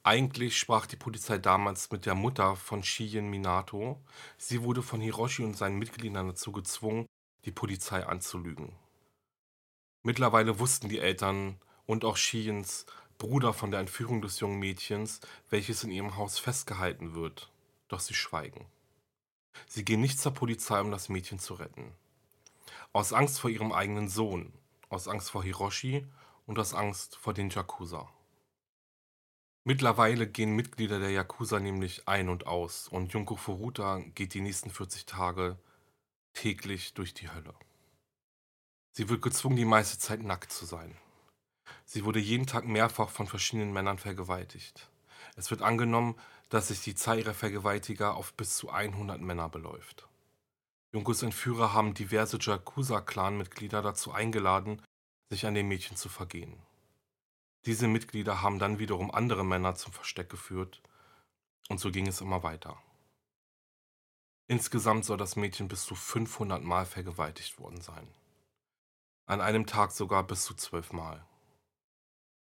Eigentlich 0.05 0.57
sprach 0.57 0.86
die 0.86 0.98
Polizei 0.98 1.38
damals 1.38 1.89
mit 1.89 2.05
der 2.05 2.13
Mutter 2.13 2.57
von 2.57 2.83
Shigen 2.83 3.29
Minato. 3.29 4.03
Sie 4.38 4.62
wurde 4.62 4.83
von 4.83 5.00
Hiroshi 5.00 5.45
und 5.45 5.55
seinen 5.55 5.79
Mitgliedern 5.79 6.27
dazu 6.27 6.51
gezwungen, 6.51 7.05
die 7.45 7.51
Polizei 7.51 8.05
anzulügen. 8.05 8.75
Mittlerweile 10.03 10.60
wussten 10.60 10.89
die 10.89 11.00
Eltern 11.00 11.57
und 11.86 12.03
auch 12.03 12.17
Shigens 12.17 12.86
Bruder 13.17 13.53
von 13.53 13.72
der 13.72 13.79
Entführung 13.79 14.22
des 14.22 14.41
jungen 14.41 14.60
Mädchens, 14.60 15.22
welches 15.50 15.86
in 15.86 15.91
ihrem 15.91 16.17
Haus 16.17 16.38
festgehalten 16.38 17.15
wird. 17.15 17.50
Doch 17.88 18.01
sie 18.01 18.13
schweigen. 18.13 18.65
Sie 19.67 19.86
gehen 19.86 20.01
nicht 20.01 20.19
zur 20.19 20.33
Polizei, 20.33 20.81
um 20.81 20.91
das 20.91 21.07
Mädchen 21.07 21.39
zu 21.39 21.53
retten. 21.53 21.93
Aus 22.91 23.13
Angst 23.13 23.39
vor 23.39 23.50
ihrem 23.50 23.72
eigenen 23.72 24.10
Sohn, 24.10 24.51
aus 24.89 25.07
Angst 25.07 25.31
vor 25.31 25.45
Hiroshi 25.45 26.05
und 26.45 26.60
aus 26.60 26.74
Angst 26.74 27.15
vor 27.15 27.33
den 27.33 27.50
Yakuza. 27.50 28.10
Mittlerweile 29.65 30.27
gehen 30.27 30.55
Mitglieder 30.55 31.00
der 31.00 31.12
Yakuza 31.12 31.60
nämlich 31.60 32.08
ein 32.08 32.27
und 32.27 32.48
aus 32.48 32.89
und 32.89 33.13
Junko 33.13 33.38
Furuta 33.38 34.00
geht 34.13 34.34
die 34.34 34.41
nächsten 34.41 34.70
40 34.70 35.05
Tage 35.05 35.58
täglich 36.34 36.93
durch 36.93 37.13
die 37.13 37.29
Hölle. 37.29 37.53
Sie 38.91 39.08
wird 39.08 39.22
gezwungen, 39.22 39.55
die 39.55 39.65
meiste 39.65 39.98
Zeit 39.98 40.22
nackt 40.22 40.51
zu 40.51 40.65
sein. 40.65 40.98
Sie 41.86 42.03
wurde 42.03 42.20
jeden 42.20 42.46
Tag 42.46 42.65
mehrfach 42.65 43.10
von 43.10 43.25
verschiedenen 43.25 43.72
Männern 43.72 43.98
vergewaltigt. 43.98 44.89
Es 45.36 45.50
wird 45.50 45.62
angenommen, 45.62 46.15
dass 46.50 46.67
sich 46.67 46.82
die 46.82 46.96
Zahl 46.96 47.20
ihrer 47.20 47.34
Vergewaltiger 47.34 48.15
auf 48.15 48.34
bis 48.34 48.58
zu 48.58 48.70
100 48.70 49.22
Männer 49.22 49.48
beläuft. 49.50 50.08
Junkos 50.91 51.24
Entführer 51.24 51.74
haben 51.74 51.93
diverse 51.93 52.38
Yakuza-Clan-Mitglieder 52.38 53.82
dazu 53.82 54.12
eingeladen, 54.12 54.82
sich 55.32 55.46
an 55.48 55.55
dem 55.55 55.70
Mädchen 55.70 55.98
zu 55.98 56.10
vergehen. 56.10 56.62
Diese 57.65 57.88
Mitglieder 57.88 58.41
haben 58.41 58.60
dann 58.60 58.79
wiederum 58.79 59.10
andere 59.10 59.46
Männer 59.46 59.75
zum 59.75 59.93
Versteck 59.93 60.29
geführt 60.29 60.82
und 61.70 61.79
so 61.79 61.91
ging 61.91 62.08
es 62.08 62.20
immer 62.20 62.43
weiter. 62.43 62.77
Insgesamt 64.48 65.05
soll 65.05 65.17
das 65.17 65.38
Mädchen 65.38 65.70
bis 65.70 65.86
zu 65.86 65.96
500 65.96 66.62
Mal 66.62 66.86
vergewaltigt 66.86 67.60
worden 67.60 67.79
sein. 67.79 68.08
An 69.25 69.39
einem 69.39 69.65
Tag 69.65 69.91
sogar 69.91 70.24
bis 70.24 70.43
zu 70.43 70.53
zwölf 70.55 70.91
Mal. 70.91 71.25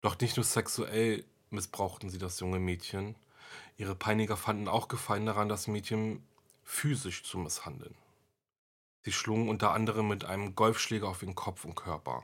Doch 0.02 0.18
nicht 0.20 0.36
nur 0.36 0.44
sexuell 0.44 1.24
missbrauchten 1.48 2.10
sie 2.10 2.18
das 2.18 2.38
junge 2.40 2.58
Mädchen, 2.58 3.16
ihre 3.78 3.94
Peiniger 3.94 4.36
fanden 4.36 4.68
auch 4.68 4.88
Gefallen 4.88 5.24
daran, 5.24 5.48
das 5.48 5.66
Mädchen 5.66 6.26
physisch 6.62 7.24
zu 7.24 7.38
misshandeln. 7.38 7.96
Sie 9.00 9.12
schlugen 9.12 9.48
unter 9.48 9.72
anderem 9.72 10.08
mit 10.08 10.26
einem 10.26 10.54
Golfschläger 10.54 11.08
auf 11.08 11.22
ihren 11.22 11.34
Kopf 11.34 11.64
und 11.64 11.74
Körper 11.74 12.22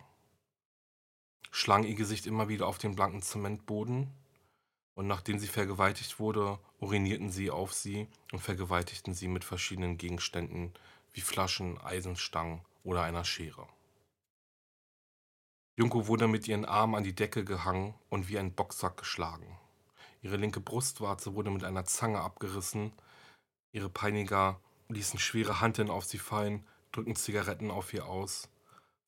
schlang 1.52 1.84
ihr 1.84 1.94
Gesicht 1.94 2.26
immer 2.26 2.48
wieder 2.48 2.66
auf 2.66 2.78
den 2.78 2.96
blanken 2.96 3.22
Zementboden 3.22 4.10
und 4.94 5.06
nachdem 5.06 5.38
sie 5.38 5.46
vergewaltigt 5.46 6.18
wurde, 6.18 6.58
urinierten 6.80 7.30
sie 7.30 7.50
auf 7.50 7.72
sie 7.72 8.08
und 8.32 8.40
vergewaltigten 8.40 9.14
sie 9.14 9.28
mit 9.28 9.44
verschiedenen 9.44 9.98
Gegenständen 9.98 10.72
wie 11.12 11.20
Flaschen, 11.20 11.78
Eisenstangen 11.78 12.62
oder 12.82 13.02
einer 13.02 13.24
Schere. 13.24 13.68
Junko 15.76 16.06
wurde 16.06 16.26
mit 16.26 16.48
ihren 16.48 16.64
Armen 16.64 16.96
an 16.96 17.04
die 17.04 17.14
Decke 17.14 17.44
gehangen 17.44 17.94
und 18.08 18.28
wie 18.28 18.38
ein 18.38 18.54
Boxsack 18.54 18.96
geschlagen. 18.96 19.58
Ihre 20.22 20.36
linke 20.36 20.60
Brustwarze 20.60 21.34
wurde 21.34 21.50
mit 21.50 21.64
einer 21.64 21.84
Zange 21.84 22.20
abgerissen. 22.20 22.92
Ihre 23.72 23.88
Peiniger 23.88 24.60
ließen 24.88 25.18
schwere 25.18 25.60
Hanteln 25.60 25.90
auf 25.90 26.04
sie 26.04 26.18
fallen, 26.18 26.66
drückten 26.92 27.16
Zigaretten 27.16 27.70
auf 27.70 27.92
ihr 27.92 28.06
aus, 28.06 28.48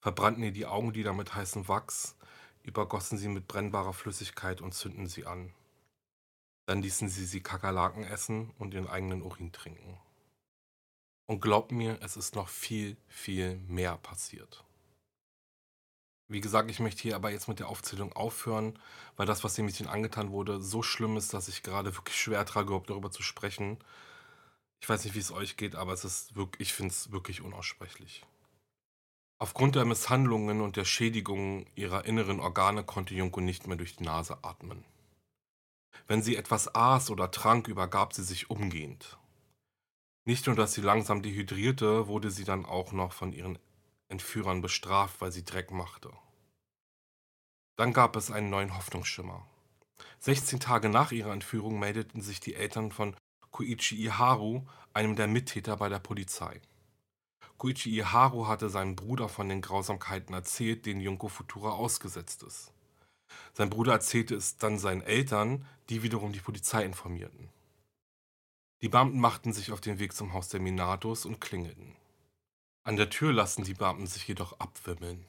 verbrannten 0.00 0.42
ihr 0.42 0.52
die 0.52 0.66
Augenlider 0.66 1.12
mit 1.12 1.34
heißem 1.34 1.68
Wachs, 1.68 2.16
übergossen 2.64 3.18
sie 3.18 3.28
mit 3.28 3.46
brennbarer 3.46 3.92
Flüssigkeit 3.92 4.60
und 4.60 4.72
zünden 4.72 5.06
sie 5.06 5.26
an. 5.26 5.52
Dann 6.66 6.82
ließen 6.82 7.08
sie 7.08 7.26
sie 7.26 7.42
Kakerlaken 7.42 8.04
essen 8.04 8.50
und 8.58 8.74
ihren 8.74 8.88
eigenen 8.88 9.22
Urin 9.22 9.52
trinken. 9.52 9.98
Und 11.26 11.40
glaubt 11.40 11.72
mir, 11.72 11.98
es 12.02 12.16
ist 12.16 12.34
noch 12.34 12.48
viel, 12.48 12.96
viel 13.06 13.56
mehr 13.68 13.96
passiert. 13.98 14.64
Wie 16.28 16.40
gesagt, 16.40 16.70
ich 16.70 16.80
möchte 16.80 17.02
hier 17.02 17.16
aber 17.16 17.30
jetzt 17.30 17.48
mit 17.48 17.58
der 17.58 17.68
Aufzählung 17.68 18.12
aufhören, 18.14 18.78
weil 19.16 19.26
das, 19.26 19.44
was 19.44 19.54
dem 19.54 19.66
Mädchen 19.66 19.86
angetan 19.86 20.30
wurde, 20.30 20.60
so 20.60 20.82
schlimm 20.82 21.18
ist, 21.18 21.34
dass 21.34 21.48
ich 21.48 21.62
gerade 21.62 21.94
wirklich 21.94 22.16
schwer 22.16 22.44
trage, 22.46 22.68
überhaupt 22.68 22.88
darüber 22.88 23.10
zu 23.10 23.22
sprechen. 23.22 23.78
Ich 24.80 24.88
weiß 24.88 25.04
nicht, 25.04 25.14
wie 25.14 25.20
es 25.20 25.32
euch 25.32 25.58
geht, 25.58 25.74
aber 25.74 25.92
es 25.92 26.04
ist 26.04 26.34
wirklich, 26.34 26.68
ich 26.68 26.74
finde 26.74 26.92
es 26.92 27.12
wirklich 27.12 27.42
unaussprechlich. 27.42 28.24
Aufgrund 29.44 29.74
der 29.74 29.84
Misshandlungen 29.84 30.62
und 30.62 30.76
der 30.76 30.86
Schädigungen 30.86 31.66
ihrer 31.74 32.06
inneren 32.06 32.40
Organe 32.40 32.82
konnte 32.82 33.14
Junko 33.14 33.42
nicht 33.42 33.66
mehr 33.66 33.76
durch 33.76 33.94
die 33.94 34.04
Nase 34.04 34.38
atmen. 34.42 34.86
Wenn 36.06 36.22
sie 36.22 36.36
etwas 36.36 36.74
aß 36.74 37.10
oder 37.10 37.30
trank, 37.30 37.68
übergab 37.68 38.14
sie 38.14 38.22
sich 38.22 38.48
umgehend. 38.48 39.18
Nicht 40.24 40.46
nur, 40.46 40.56
dass 40.56 40.72
sie 40.72 40.80
langsam 40.80 41.20
dehydrierte, 41.20 42.08
wurde 42.08 42.30
sie 42.30 42.44
dann 42.44 42.64
auch 42.64 42.92
noch 42.92 43.12
von 43.12 43.34
ihren 43.34 43.58
Entführern 44.08 44.62
bestraft, 44.62 45.20
weil 45.20 45.30
sie 45.30 45.44
Dreck 45.44 45.70
machte. 45.70 46.10
Dann 47.76 47.92
gab 47.92 48.16
es 48.16 48.30
einen 48.30 48.48
neuen 48.48 48.74
Hoffnungsschimmer. 48.74 49.46
16 50.20 50.58
Tage 50.58 50.88
nach 50.88 51.12
ihrer 51.12 51.34
Entführung 51.34 51.78
meldeten 51.78 52.22
sich 52.22 52.40
die 52.40 52.54
Eltern 52.54 52.90
von 52.92 53.14
Koichi 53.50 53.96
Iharu, 53.96 54.64
einem 54.94 55.16
der 55.16 55.28
Mittäter, 55.28 55.76
bei 55.76 55.90
der 55.90 55.98
Polizei. 55.98 56.62
Koichi 57.58 57.90
Iharu 57.90 58.46
hatte 58.46 58.68
seinem 58.68 58.96
Bruder 58.96 59.28
von 59.28 59.48
den 59.48 59.60
Grausamkeiten 59.60 60.34
erzählt, 60.34 60.86
denen 60.86 61.00
Junko 61.00 61.28
Futura 61.28 61.70
ausgesetzt 61.70 62.42
ist. 62.42 62.72
Sein 63.52 63.70
Bruder 63.70 63.92
erzählte 63.92 64.34
es 64.34 64.56
dann 64.56 64.78
seinen 64.78 65.02
Eltern, 65.02 65.66
die 65.88 66.02
wiederum 66.02 66.32
die 66.32 66.40
Polizei 66.40 66.84
informierten. 66.84 67.48
Die 68.82 68.88
Beamten 68.88 69.18
machten 69.18 69.52
sich 69.52 69.72
auf 69.72 69.80
den 69.80 69.98
Weg 69.98 70.12
zum 70.12 70.32
Haus 70.32 70.48
der 70.48 70.60
Minatos 70.60 71.24
und 71.24 71.40
klingelten. 71.40 71.96
An 72.82 72.96
der 72.96 73.08
Tür 73.08 73.32
lassen 73.32 73.64
die 73.64 73.74
Beamten 73.74 74.06
sich 74.06 74.28
jedoch 74.28 74.58
abwimmeln. 74.60 75.24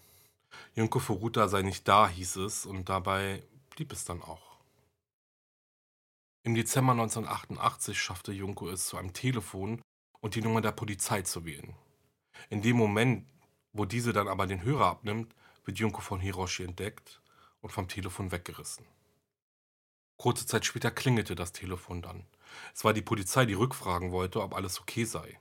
Junko 0.74 1.00
Furuta 1.00 1.48
sei 1.48 1.62
nicht 1.62 1.88
da, 1.88 2.10
hieß 2.10 2.38
es, 2.38 2.66
und 2.66 2.90
dabei 2.90 3.44
blieb 3.70 3.94
es 3.94 4.04
dann 4.04 4.22
auch. 4.22 4.58
Im 6.44 6.54
Dezember 6.54 6.92
1988 6.92 8.00
schaffte 8.00 8.32
Junko 8.32 8.70
es 8.70 8.88
zu 8.88 8.98
einem 8.98 9.14
Telefon 9.14 9.82
und 10.20 10.36
die 10.36 10.42
Nummer 10.42 10.62
der 10.62 10.74
Polizei 10.74 11.22
zu 11.22 11.46
wählen. 11.46 11.76
In 12.50 12.62
dem 12.62 12.78
Moment, 12.78 13.28
wo 13.74 13.86
diese 13.86 14.14
dann 14.14 14.28
aber 14.28 14.48
den 14.48 14.64
Hörer 14.64 14.88
abnimmt, 14.88 15.36
wird 15.64 15.80
Junko 15.80 16.02
von 16.02 16.20
Hiroshi 16.20 16.64
entdeckt 16.64 17.22
und 17.62 17.72
vom 17.72 17.88
Telefon 17.88 18.32
weggerissen. 18.32 18.86
Kurze 20.18 20.46
Zeit 20.46 20.66
später 20.66 20.92
klingelte 20.92 21.36
das 21.36 21.52
Telefon 21.52 22.02
dann. 22.02 22.26
Es 22.74 22.84
war 22.84 22.94
die 22.94 23.02
Polizei, 23.02 23.46
die 23.46 23.54
rückfragen 23.54 24.12
wollte, 24.12 24.42
ob 24.42 24.56
alles 24.56 24.80
okay 24.80 25.04
sei. 25.04 25.40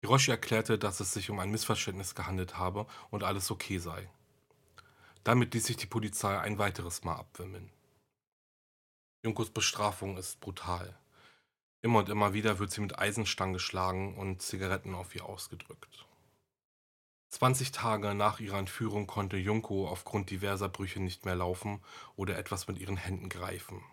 Hiroshi 0.00 0.30
erklärte, 0.30 0.78
dass 0.78 1.00
es 1.00 1.12
sich 1.12 1.30
um 1.30 1.38
ein 1.38 1.50
Missverständnis 1.50 2.14
gehandelt 2.14 2.56
habe 2.56 2.86
und 3.10 3.24
alles 3.24 3.50
okay 3.50 3.78
sei. 3.78 4.10
Damit 5.24 5.54
ließ 5.54 5.66
sich 5.66 5.76
die 5.76 5.86
Polizei 5.86 6.38
ein 6.38 6.58
weiteres 6.58 7.04
Mal 7.04 7.16
abwimmeln. 7.16 7.70
Junkos 9.24 9.50
Bestrafung 9.50 10.16
ist 10.16 10.40
brutal. 10.40 10.98
Immer 11.80 12.00
und 12.00 12.08
immer 12.08 12.32
wieder 12.32 12.58
wird 12.58 12.70
sie 12.70 12.80
mit 12.80 12.98
Eisenstangen 12.98 13.54
geschlagen 13.54 14.16
und 14.16 14.42
Zigaretten 14.42 14.94
auf 14.94 15.14
ihr 15.14 15.24
ausgedrückt. 15.24 16.06
20 17.30 17.72
Tage 17.72 18.14
nach 18.14 18.40
ihrer 18.40 18.58
Entführung 18.58 19.06
konnte 19.06 19.36
Junko 19.36 19.86
aufgrund 19.86 20.30
diverser 20.30 20.68
Brüche 20.68 21.00
nicht 21.00 21.24
mehr 21.24 21.36
laufen 21.36 21.80
oder 22.16 22.38
etwas 22.38 22.66
mit 22.66 22.78
ihren 22.78 22.96
Händen 22.96 23.28
greifen. 23.28 23.84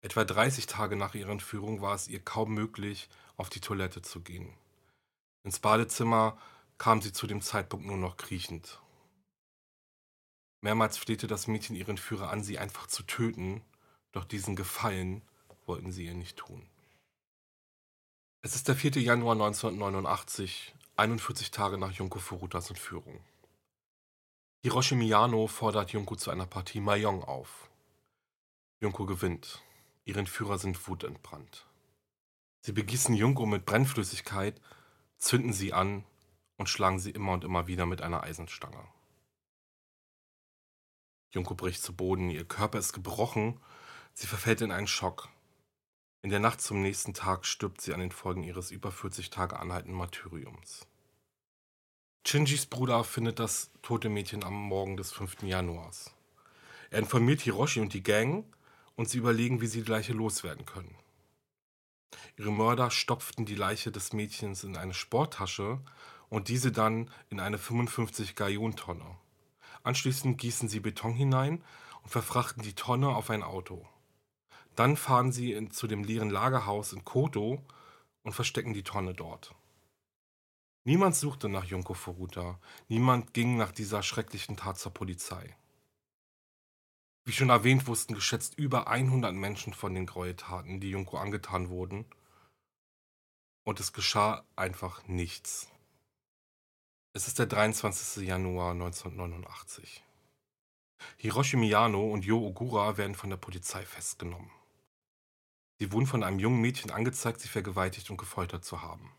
Etwa 0.00 0.24
30 0.24 0.66
Tage 0.66 0.96
nach 0.96 1.14
ihrer 1.14 1.30
Entführung 1.30 1.80
war 1.80 1.94
es 1.94 2.08
ihr 2.08 2.20
kaum 2.20 2.54
möglich, 2.54 3.08
auf 3.36 3.50
die 3.50 3.60
Toilette 3.60 4.02
zu 4.02 4.20
gehen. 4.20 4.52
Ins 5.44 5.60
Badezimmer 5.60 6.38
kam 6.78 7.02
sie 7.02 7.12
zu 7.12 7.26
dem 7.26 7.40
Zeitpunkt 7.40 7.86
nur 7.86 7.96
noch 7.96 8.16
kriechend. 8.16 8.80
Mehrmals 10.62 10.96
flehte 10.96 11.26
das 11.26 11.46
Mädchen 11.46 11.76
ihren 11.76 11.98
Führer 11.98 12.30
an, 12.30 12.42
sie 12.42 12.58
einfach 12.58 12.86
zu 12.86 13.02
töten, 13.02 13.62
doch 14.12 14.24
diesen 14.24 14.56
Gefallen 14.56 15.22
wollten 15.66 15.92
sie 15.92 16.06
ihr 16.06 16.14
nicht 16.14 16.36
tun. 16.36 16.68
Es 18.42 18.54
ist 18.54 18.68
der 18.68 18.76
4. 18.76 19.02
Januar 19.02 19.34
1989, 19.34 20.74
41 20.96 21.50
Tage 21.50 21.78
nach 21.78 21.92
Junko 21.92 22.18
Furutas 22.18 22.68
Entführung. 22.68 23.24
Hiroshi 24.62 24.94
Miyano 24.94 25.46
fordert 25.46 25.92
Junko 25.92 26.16
zu 26.16 26.30
einer 26.30 26.46
Partie 26.46 26.80
Mahjong 26.80 27.22
auf. 27.24 27.70
Junko 28.80 29.06
gewinnt. 29.06 29.62
Ihre 30.04 30.20
Entführer 30.20 30.58
sind 30.58 30.88
wutentbrannt. 30.88 31.66
Sie 32.60 32.72
begießen 32.72 33.14
Junko 33.14 33.46
mit 33.46 33.66
Brennflüssigkeit, 33.66 34.60
zünden 35.18 35.52
sie 35.52 35.72
an 35.72 36.04
und 36.56 36.68
schlagen 36.68 36.98
sie 36.98 37.10
immer 37.10 37.32
und 37.32 37.44
immer 37.44 37.66
wieder 37.66 37.86
mit 37.86 38.02
einer 38.02 38.22
Eisenstange. 38.22 38.86
Junko 41.30 41.54
bricht 41.54 41.82
zu 41.82 41.94
Boden, 41.94 42.30
ihr 42.30 42.44
Körper 42.44 42.78
ist 42.78 42.92
gebrochen, 42.92 43.60
sie 44.12 44.26
verfällt 44.26 44.60
in 44.60 44.70
einen 44.70 44.86
Schock. 44.86 45.28
In 46.24 46.30
der 46.30 46.40
Nacht 46.40 46.62
zum 46.62 46.80
nächsten 46.80 47.12
Tag 47.12 47.44
stirbt 47.44 47.82
sie 47.82 47.92
an 47.92 48.00
den 48.00 48.10
Folgen 48.10 48.44
ihres 48.44 48.70
über 48.70 48.90
40 48.90 49.28
Tage 49.28 49.60
anhaltenden 49.60 49.98
Martyriums. 49.98 50.86
Shinjis 52.26 52.64
Bruder 52.64 53.04
findet 53.04 53.38
das 53.38 53.70
tote 53.82 54.08
Mädchen 54.08 54.42
am 54.42 54.54
Morgen 54.54 54.96
des 54.96 55.12
5. 55.12 55.42
Januars. 55.42 56.14
Er 56.88 57.00
informiert 57.00 57.42
Hiroshi 57.42 57.80
und 57.80 57.92
die 57.92 58.02
Gang 58.02 58.46
und 58.96 59.10
sie 59.10 59.18
überlegen, 59.18 59.60
wie 59.60 59.66
sie 59.66 59.82
die 59.82 59.90
Leiche 59.90 60.14
loswerden 60.14 60.64
können. 60.64 60.96
Ihre 62.38 62.52
Mörder 62.52 62.90
stopften 62.90 63.44
die 63.44 63.54
Leiche 63.54 63.92
des 63.92 64.14
Mädchens 64.14 64.64
in 64.64 64.78
eine 64.78 64.94
Sporttasche 64.94 65.78
und 66.30 66.48
diese 66.48 66.72
dann 66.72 67.10
in 67.28 67.38
eine 67.38 67.58
55 67.58 68.34
Gallontonne. 68.34 69.18
Anschließend 69.82 70.38
gießen 70.38 70.70
sie 70.70 70.80
Beton 70.80 71.12
hinein 71.12 71.62
und 72.02 72.08
verfrachten 72.08 72.62
die 72.62 72.74
Tonne 72.74 73.10
auf 73.10 73.28
ein 73.28 73.42
Auto. 73.42 73.86
Dann 74.76 74.96
fahren 74.96 75.32
sie 75.32 75.52
in, 75.52 75.70
zu 75.70 75.86
dem 75.86 76.04
leeren 76.04 76.30
Lagerhaus 76.30 76.92
in 76.92 77.04
Koto 77.04 77.62
und 78.22 78.32
verstecken 78.32 78.74
die 78.74 78.82
Tonne 78.82 79.14
dort. 79.14 79.54
Niemand 80.84 81.16
suchte 81.16 81.48
nach 81.48 81.64
Junko 81.64 81.94
Furuta, 81.94 82.58
niemand 82.88 83.32
ging 83.32 83.56
nach 83.56 83.72
dieser 83.72 84.02
schrecklichen 84.02 84.56
Tat 84.56 84.78
zur 84.78 84.92
Polizei. 84.92 85.56
Wie 87.24 87.32
schon 87.32 87.48
erwähnt, 87.48 87.86
wussten 87.86 88.14
geschätzt 88.14 88.58
über 88.58 88.86
100 88.88 89.34
Menschen 89.34 89.72
von 89.72 89.94
den 89.94 90.04
Gräueltaten, 90.04 90.80
die 90.80 90.90
Junko 90.90 91.16
angetan 91.16 91.70
wurden. 91.70 92.04
Und 93.64 93.80
es 93.80 93.94
geschah 93.94 94.44
einfach 94.56 95.06
nichts. 95.06 95.68
Es 97.14 97.26
ist 97.26 97.38
der 97.38 97.46
23. 97.46 98.26
Januar 98.26 98.72
1989. 98.72 100.04
Hiroshi 101.16 101.56
Miyano 101.56 102.12
und 102.12 102.26
Yo 102.26 102.46
Ogura 102.46 102.98
werden 102.98 103.14
von 103.14 103.30
der 103.30 103.38
Polizei 103.38 103.86
festgenommen. 103.86 104.50
Sie 105.84 105.92
wurden 105.92 106.06
von 106.06 106.22
einem 106.24 106.38
jungen 106.38 106.62
Mädchen 106.62 106.90
angezeigt, 106.90 107.42
sie 107.42 107.48
vergewaltigt 107.48 108.08
und 108.08 108.16
gefoltert 108.16 108.64
zu 108.64 108.80
haben. 108.80 109.12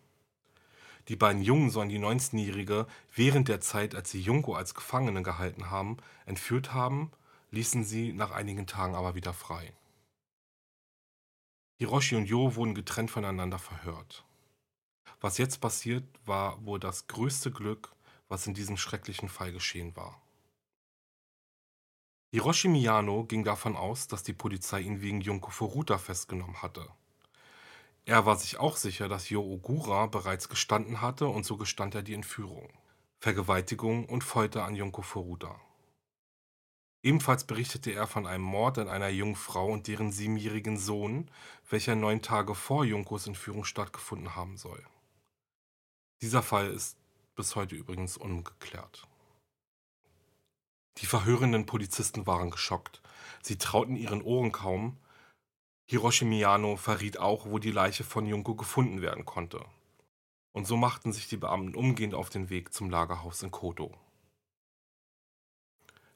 Die 1.09 1.15
beiden 1.15 1.43
Jungen 1.43 1.69
sollen 1.69 1.89
die 1.89 1.99
19-Jährige 1.99 2.87
während 3.13 3.49
der 3.49 3.61
Zeit, 3.61 3.93
als 3.93 4.09
sie 4.09 4.19
Junko 4.19 4.55
als 4.55 4.73
Gefangene 4.73 5.21
gehalten 5.21 5.69
haben, 5.69 5.97
entführt 6.25 6.73
haben, 6.73 7.11
ließen 7.51 7.83
sie 7.83 8.13
nach 8.13 8.31
einigen 8.31 8.65
Tagen 8.65 8.95
aber 8.95 9.13
wieder 9.13 9.31
frei. 9.31 9.73
Hiroshi 11.77 12.15
und 12.15 12.25
Yo 12.25 12.55
wurden 12.55 12.73
getrennt 12.73 13.11
voneinander 13.11 13.59
verhört. 13.59 14.25
Was 15.21 15.37
jetzt 15.37 15.61
passiert, 15.61 16.03
war 16.25 16.65
wohl 16.65 16.79
das 16.79 17.05
größte 17.05 17.51
Glück, 17.51 17.91
was 18.27 18.47
in 18.47 18.55
diesem 18.55 18.77
schrecklichen 18.77 19.29
Fall 19.29 19.51
geschehen 19.51 19.95
war. 19.95 20.19
Hiroshi 22.35 22.67
Miyano 22.67 23.23
ging 23.23 23.45
davon 23.45 23.77
aus, 23.77 24.09
dass 24.09 24.21
die 24.21 24.33
Polizei 24.33 24.81
ihn 24.81 24.99
wegen 24.99 25.21
Junko 25.21 25.51
Furuta 25.51 25.97
festgenommen 25.97 26.61
hatte. 26.61 26.85
Er 28.03 28.25
war 28.25 28.35
sich 28.35 28.57
auch 28.57 28.75
sicher, 28.75 29.07
dass 29.07 29.29
Yo 29.29 29.41
Ogura 29.41 30.07
bereits 30.07 30.49
gestanden 30.49 30.99
hatte 30.99 31.29
und 31.29 31.45
so 31.45 31.55
gestand 31.55 31.95
er 31.95 32.03
die 32.03 32.13
Entführung, 32.13 32.67
Vergewaltigung 33.21 34.09
und 34.09 34.21
Folter 34.21 34.65
an 34.65 34.75
Junko 34.75 35.01
Furuta. 35.01 35.61
Ebenfalls 37.03 37.45
berichtete 37.45 37.93
er 37.93 38.05
von 38.05 38.27
einem 38.27 38.43
Mord 38.43 38.79
an 38.79 38.89
einer 38.89 39.07
jungen 39.07 39.37
Frau 39.37 39.71
und 39.71 39.87
deren 39.87 40.11
siebenjährigen 40.11 40.77
Sohn, 40.77 41.31
welcher 41.69 41.95
neun 41.95 42.21
Tage 42.21 42.53
vor 42.53 42.83
Junkos 42.83 43.27
Entführung 43.27 43.63
stattgefunden 43.63 44.35
haben 44.35 44.57
soll. 44.57 44.85
Dieser 46.21 46.43
Fall 46.43 46.69
ist 46.69 46.97
bis 47.33 47.55
heute 47.55 47.75
übrigens 47.75 48.17
ungeklärt. 48.17 49.07
Die 50.99 51.05
verhörenden 51.05 51.65
Polizisten 51.65 52.25
waren 52.25 52.51
geschockt. 52.51 53.01
Sie 53.41 53.57
trauten 53.57 53.95
ihren 53.95 54.21
Ohren 54.21 54.51
kaum. 54.51 54.97
Hiroshi 55.87 56.25
Miyano 56.25 56.77
verriet 56.77 57.19
auch, 57.19 57.45
wo 57.45 57.59
die 57.59 57.71
Leiche 57.71 58.03
von 58.03 58.25
Junko 58.25 58.55
gefunden 58.55 59.01
werden 59.01 59.25
konnte. 59.25 59.63
Und 60.53 60.65
so 60.65 60.77
machten 60.77 61.11
sich 61.11 61.27
die 61.27 61.37
Beamten 61.37 61.75
umgehend 61.75 62.15
auf 62.15 62.29
den 62.29 62.49
Weg 62.49 62.73
zum 62.73 62.89
Lagerhaus 62.89 63.43
in 63.43 63.51
Koto. 63.51 63.93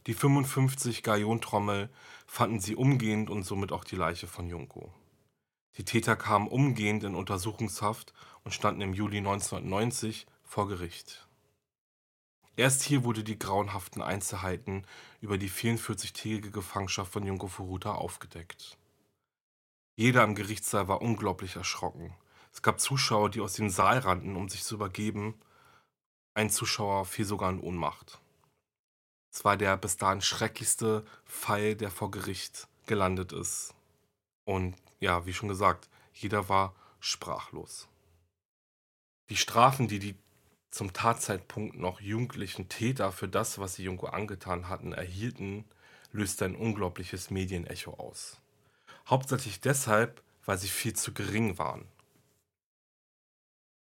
Die 0.08 0.14
55 0.14 1.04
Gallontrommel 1.04 1.90
fanden 2.26 2.60
sie 2.60 2.76
umgehend 2.76 3.30
und 3.30 3.44
somit 3.44 3.72
auch 3.72 3.84
die 3.84 3.98
Leiche 3.98 4.28
von 4.28 4.48
Junko. 4.48 4.94
Die 5.78 5.86
Täter 5.86 6.16
kamen 6.16 6.48
umgehend 6.48 7.04
in 7.04 7.16
Untersuchungshaft 7.16 8.14
und 8.44 8.54
standen 8.54 8.82
im 8.82 8.94
Juli 8.94 9.18
1990 9.18 10.26
vor 10.44 10.68
Gericht. 10.68 11.29
Erst 12.60 12.84
hier 12.84 13.06
wurde 13.06 13.24
die 13.24 13.40
grauenhaften 13.40 14.02
Einzelheiten 14.02 14.86
über 15.22 15.38
die 15.38 15.50
44-tägige 15.50 16.52
Gefangenschaft 16.52 17.14
von 17.14 17.26
Junko 17.26 17.48
Furuta 17.48 17.94
aufgedeckt. 17.94 18.78
Jeder 19.96 20.26
im 20.26 20.36
Gerichtssaal 20.36 20.90
war 20.90 21.02
unglaublich 21.02 21.56
erschrocken. 21.56 22.14
Es 22.52 22.62
gab 22.62 22.82
Zuschauer, 22.82 23.30
die 23.30 23.40
aus 23.40 23.54
dem 23.54 23.70
Saal 23.70 24.00
rannten, 24.00 24.36
um 24.36 24.50
sich 24.50 24.66
zu 24.66 24.76
übergeben. 24.76 25.40
Ein 26.34 26.50
Zuschauer 26.50 27.06
fiel 27.06 27.24
sogar 27.24 27.50
in 27.50 27.62
Ohnmacht. 27.62 28.20
Es 29.32 29.46
war 29.46 29.56
der 29.56 29.78
bis 29.78 29.96
dahin 29.96 30.20
schrecklichste 30.20 31.06
Fall, 31.24 31.78
der 31.78 31.90
vor 31.90 32.12
Gericht 32.12 32.68
gelandet 32.88 33.32
ist. 33.32 33.74
Und 34.44 34.76
ja, 35.00 35.26
wie 35.26 35.34
schon 35.34 35.48
gesagt, 35.48 35.88
jeder 36.14 36.50
war 36.50 36.76
sprachlos. 37.00 37.88
Die 39.30 39.38
Strafen, 39.38 39.88
die 39.88 40.00
die 40.00 40.18
zum 40.72 40.94
Tatzeitpunkt 40.94 41.78
noch 41.78 42.00
jugendlichen 42.00 42.70
Täter 42.70 43.12
für 43.12 43.28
das, 43.28 43.60
was 43.60 43.76
sie 43.76 43.84
Junko 43.84 44.08
angetan 44.08 44.70
hatten, 44.70 44.94
erhielten, 44.94 45.66
löste 46.12 46.46
ein 46.46 46.56
unglaubliches 46.56 47.30
Medienecho 47.30 47.94
aus. 47.94 48.40
Hauptsächlich 49.08 49.62
deshalb, 49.62 50.22
weil 50.46 50.58
sie 50.58 50.68
viel 50.68 50.94
zu 50.94 51.14
gering 51.14 51.58
waren. 51.58 51.88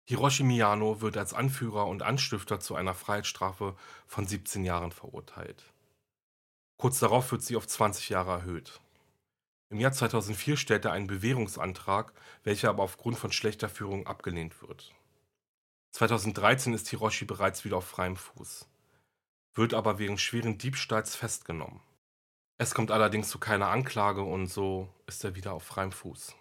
Hiroshi 0.06 0.44
Miyano 0.44 1.02
wird 1.02 1.18
als 1.18 1.34
Anführer 1.34 1.88
und 1.88 2.02
Anstifter 2.02 2.62
zu 2.62 2.76
einer 2.76 2.94
Freiheitsstrafe 2.94 3.76
von 4.06 4.26
17 4.26 4.64
Jahren 4.64 4.94
verurteilt. 4.94 5.66
Kurz 6.78 7.00
darauf 7.00 7.32
wird 7.32 7.44
sie 7.44 7.58
auf 7.58 7.68
20 7.68 8.08
Jahre 8.10 8.32
erhöht. 8.32 8.80
Im 9.70 9.82
Jahr 9.82 9.92
2004 9.92 10.56
stellt 10.56 10.86
er 10.86 10.94
einen 10.94 11.08
Bewährungsantrag, 11.08 12.14
welcher 12.46 12.70
aber 12.70 12.84
aufgrund 12.84 13.18
von 13.18 13.34
schlechter 13.34 13.68
Führung 13.68 14.08
abgelehnt 14.08 14.62
wird. 14.62 14.94
2013 15.98 16.76
ist 16.76 16.90
Hiroshi 16.90 17.26
bereits 17.26 17.66
wieder 17.66 17.78
auf 17.78 17.88
freiem 17.88 18.18
Fuß, 18.18 18.68
wird 19.56 19.74
aber 19.74 19.98
wegen 19.98 20.20
schweren 20.20 20.60
Diebstahls 20.60 21.16
festgenommen. 21.16 21.80
Es 22.60 22.76
kommt 22.76 22.92
allerdings 22.92 23.30
zu 23.30 23.40
keiner 23.40 23.70
Anklage 23.70 24.22
und 24.22 24.46
so 24.46 24.94
ist 25.08 25.24
er 25.24 25.34
wieder 25.34 25.54
auf 25.54 25.64
freiem 25.64 25.92
Fuß. 25.92 26.36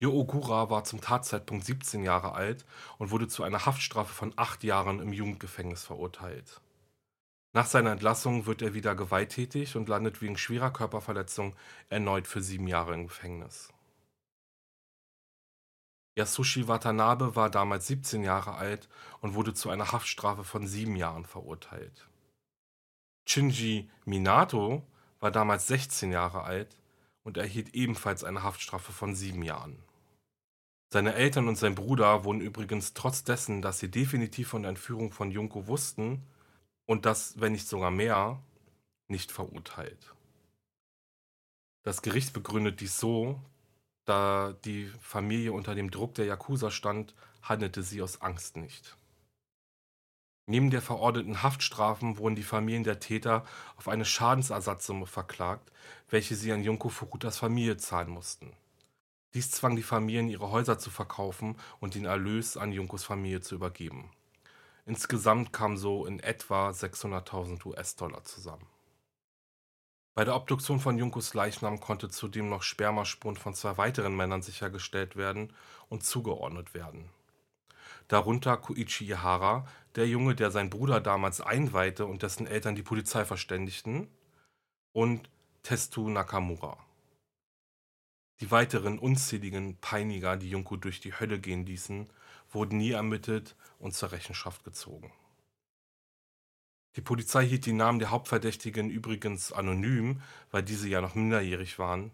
Yo 0.00 0.10
Ogura 0.10 0.70
war 0.70 0.84
zum 0.84 1.02
Tatzeitpunkt 1.02 1.66
17 1.66 2.02
Jahre 2.02 2.32
alt 2.32 2.64
und 2.96 3.10
wurde 3.10 3.28
zu 3.28 3.42
einer 3.42 3.66
Haftstrafe 3.66 4.14
von 4.14 4.32
acht 4.36 4.64
Jahren 4.64 5.00
im 5.00 5.12
Jugendgefängnis 5.12 5.84
verurteilt. 5.84 6.62
Nach 7.52 7.66
seiner 7.66 7.92
Entlassung 7.92 8.46
wird 8.46 8.62
er 8.62 8.72
wieder 8.72 8.94
gewalttätig 8.94 9.76
und 9.76 9.90
landet 9.90 10.22
wegen 10.22 10.38
schwerer 10.38 10.70
Körperverletzung 10.70 11.54
erneut 11.90 12.26
für 12.26 12.40
sieben 12.40 12.68
Jahre 12.68 12.94
im 12.94 13.06
Gefängnis. 13.06 13.68
Yasushi 16.18 16.66
Watanabe 16.66 17.36
war 17.36 17.48
damals 17.48 17.86
17 17.86 18.24
Jahre 18.24 18.54
alt 18.54 18.88
und 19.20 19.34
wurde 19.34 19.54
zu 19.54 19.70
einer 19.70 19.92
Haftstrafe 19.92 20.42
von 20.42 20.66
sieben 20.66 20.96
Jahren 20.96 21.24
verurteilt. 21.24 22.08
Shinji 23.24 23.88
Minato 24.04 24.82
war 25.20 25.30
damals 25.30 25.68
16 25.68 26.10
Jahre 26.10 26.42
alt 26.42 26.76
und 27.22 27.36
erhielt 27.36 27.72
ebenfalls 27.74 28.24
eine 28.24 28.42
Haftstrafe 28.42 28.92
von 28.92 29.14
sieben 29.14 29.44
Jahren. 29.44 29.80
Seine 30.92 31.14
Eltern 31.14 31.46
und 31.46 31.56
sein 31.56 31.76
Bruder 31.76 32.24
wurden 32.24 32.40
übrigens 32.40 32.94
trotz 32.94 33.22
dessen, 33.22 33.62
dass 33.62 33.78
sie 33.78 33.90
definitiv 33.90 34.48
von 34.48 34.62
der 34.62 34.70
Entführung 34.70 35.12
von 35.12 35.30
Junko 35.30 35.68
wussten 35.68 36.24
und 36.86 37.06
das, 37.06 37.38
wenn 37.38 37.52
nicht 37.52 37.68
sogar 37.68 37.92
mehr, 37.92 38.42
nicht 39.06 39.30
verurteilt. 39.30 40.14
Das 41.84 42.02
Gericht 42.02 42.32
begründet 42.32 42.80
dies 42.80 42.98
so, 42.98 43.40
da 44.08 44.54
die 44.64 44.90
Familie 45.00 45.52
unter 45.52 45.74
dem 45.74 45.90
Druck 45.90 46.14
der 46.14 46.26
Yakuza 46.26 46.70
stand, 46.70 47.14
handelte 47.42 47.82
sie 47.82 48.02
aus 48.02 48.22
Angst 48.22 48.56
nicht. 48.56 48.96
Neben 50.46 50.70
der 50.70 50.80
verordneten 50.80 51.42
Haftstrafen 51.42 52.16
wurden 52.16 52.34
die 52.34 52.42
Familien 52.42 52.84
der 52.84 53.00
Täter 53.00 53.44
auf 53.76 53.86
eine 53.86 54.06
Schadensersatzsumme 54.06 55.06
verklagt, 55.06 55.70
welche 56.08 56.34
sie 56.36 56.52
an 56.52 56.64
Junko 56.64 56.88
Furutas 56.88 57.36
Familie 57.36 57.76
zahlen 57.76 58.08
mussten. 58.08 58.54
Dies 59.34 59.50
zwang 59.50 59.76
die 59.76 59.82
Familien, 59.82 60.30
ihre 60.30 60.50
Häuser 60.50 60.78
zu 60.78 60.90
verkaufen 60.90 61.56
und 61.80 61.94
den 61.94 62.06
Erlös 62.06 62.56
an 62.56 62.72
Junkos 62.72 63.04
Familie 63.04 63.42
zu 63.42 63.56
übergeben. 63.56 64.10
Insgesamt 64.86 65.52
kamen 65.52 65.76
so 65.76 66.06
in 66.06 66.18
etwa 66.20 66.70
600.000 66.70 67.66
US-Dollar 67.66 68.24
zusammen. 68.24 68.66
Bei 70.18 70.24
der 70.24 70.34
Obduktion 70.34 70.80
von 70.80 70.98
Junkos 70.98 71.32
Leichnam 71.32 71.78
konnte 71.78 72.08
zudem 72.08 72.48
noch 72.48 72.64
Spermaspuren 72.64 73.36
von 73.36 73.54
zwei 73.54 73.76
weiteren 73.76 74.16
Männern 74.16 74.42
sichergestellt 74.42 75.14
werden 75.14 75.52
und 75.90 76.02
zugeordnet 76.02 76.74
werden. 76.74 77.08
Darunter 78.08 78.56
Koichi 78.56 79.04
Ihara, 79.04 79.68
der 79.94 80.08
Junge, 80.08 80.34
der 80.34 80.50
seinen 80.50 80.70
Bruder 80.70 81.00
damals 81.00 81.40
einweihte 81.40 82.04
und 82.04 82.24
dessen 82.24 82.48
Eltern 82.48 82.74
die 82.74 82.82
Polizei 82.82 83.24
verständigten, 83.24 84.08
und 84.90 85.30
Testu 85.62 86.10
Nakamura. 86.10 86.84
Die 88.40 88.50
weiteren 88.50 88.98
unzähligen 88.98 89.76
Peiniger, 89.76 90.36
die 90.36 90.50
Junko 90.50 90.74
durch 90.74 90.98
die 90.98 91.12
Hölle 91.12 91.38
gehen 91.38 91.64
ließen, 91.64 92.10
wurden 92.50 92.78
nie 92.78 92.90
ermittelt 92.90 93.54
und 93.78 93.94
zur 93.94 94.10
Rechenschaft 94.10 94.64
gezogen. 94.64 95.12
Die 96.98 97.02
Polizei 97.02 97.46
hielt 97.46 97.64
die 97.64 97.72
Namen 97.72 98.00
der 98.00 98.10
Hauptverdächtigen 98.10 98.90
übrigens 98.90 99.52
anonym, 99.52 100.20
weil 100.50 100.64
diese 100.64 100.88
ja 100.88 101.00
noch 101.00 101.14
minderjährig 101.14 101.78
waren. 101.78 102.10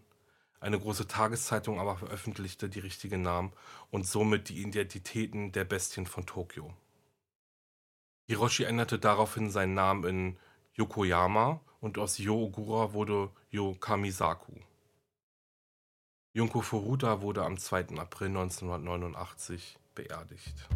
Eine 0.59 0.79
große 0.79 1.07
Tageszeitung 1.07 1.79
aber 1.79 1.97
veröffentlichte 1.97 2.69
die 2.69 2.81
richtigen 2.81 3.23
Namen 3.23 3.51
und 3.89 4.05
somit 4.05 4.49
die 4.49 4.61
Identitäten 4.61 5.51
der 5.51 5.63
Bestien 5.63 6.05
von 6.05 6.27
Tokio. 6.27 6.71
Hiroshi 8.27 8.65
änderte 8.65 8.99
daraufhin 8.99 9.49
seinen 9.49 9.73
Namen 9.73 10.03
in 10.03 10.37
Yokoyama 10.75 11.61
und 11.81 11.97
aus 11.97 12.19
Yo 12.19 12.43
Ogura 12.43 12.93
wurde 12.93 13.31
Yo 13.49 13.73
Kamisaku. 13.73 14.53
Junko 16.33 16.61
Furuta 16.61 17.23
wurde 17.23 17.43
am 17.43 17.57
2. 17.57 17.97
April 17.97 18.27
1989 18.27 19.79
beerdigt. 19.95 20.69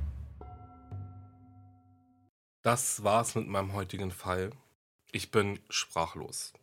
Das 2.61 3.03
war's 3.03 3.35
mit 3.35 3.47
meinem 3.47 3.73
heutigen 3.73 4.11
Fall. 4.11 4.51
Ich 5.11 5.31
bin 5.31 5.59
sprachlos. 5.69 6.53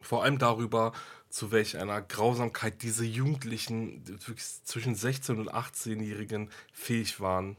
Vor 0.00 0.22
allem 0.22 0.38
darüber, 0.38 0.92
zu 1.28 1.50
welch 1.50 1.76
einer 1.76 2.00
Grausamkeit 2.00 2.82
diese 2.82 3.04
Jugendlichen 3.04 4.04
zwischen 4.64 4.94
16 4.94 5.38
und 5.40 5.52
18-Jährigen 5.52 6.50
fähig 6.72 7.20
waren. 7.20 7.56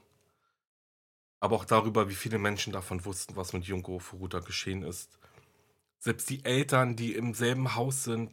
Aber 1.41 1.57
auch 1.57 1.65
darüber, 1.65 2.09
wie 2.09 2.15
viele 2.15 2.37
Menschen 2.37 2.71
davon 2.71 3.03
wussten, 3.03 3.35
was 3.35 3.53
mit 3.53 3.65
Junko 3.65 3.99
Furuta 3.99 4.39
geschehen 4.39 4.83
ist. 4.83 5.19
Selbst 5.99 6.29
die 6.29 6.45
Eltern, 6.45 6.95
die 6.95 7.13
im 7.13 7.33
selben 7.33 7.75
Haus 7.75 8.05
sind 8.05 8.31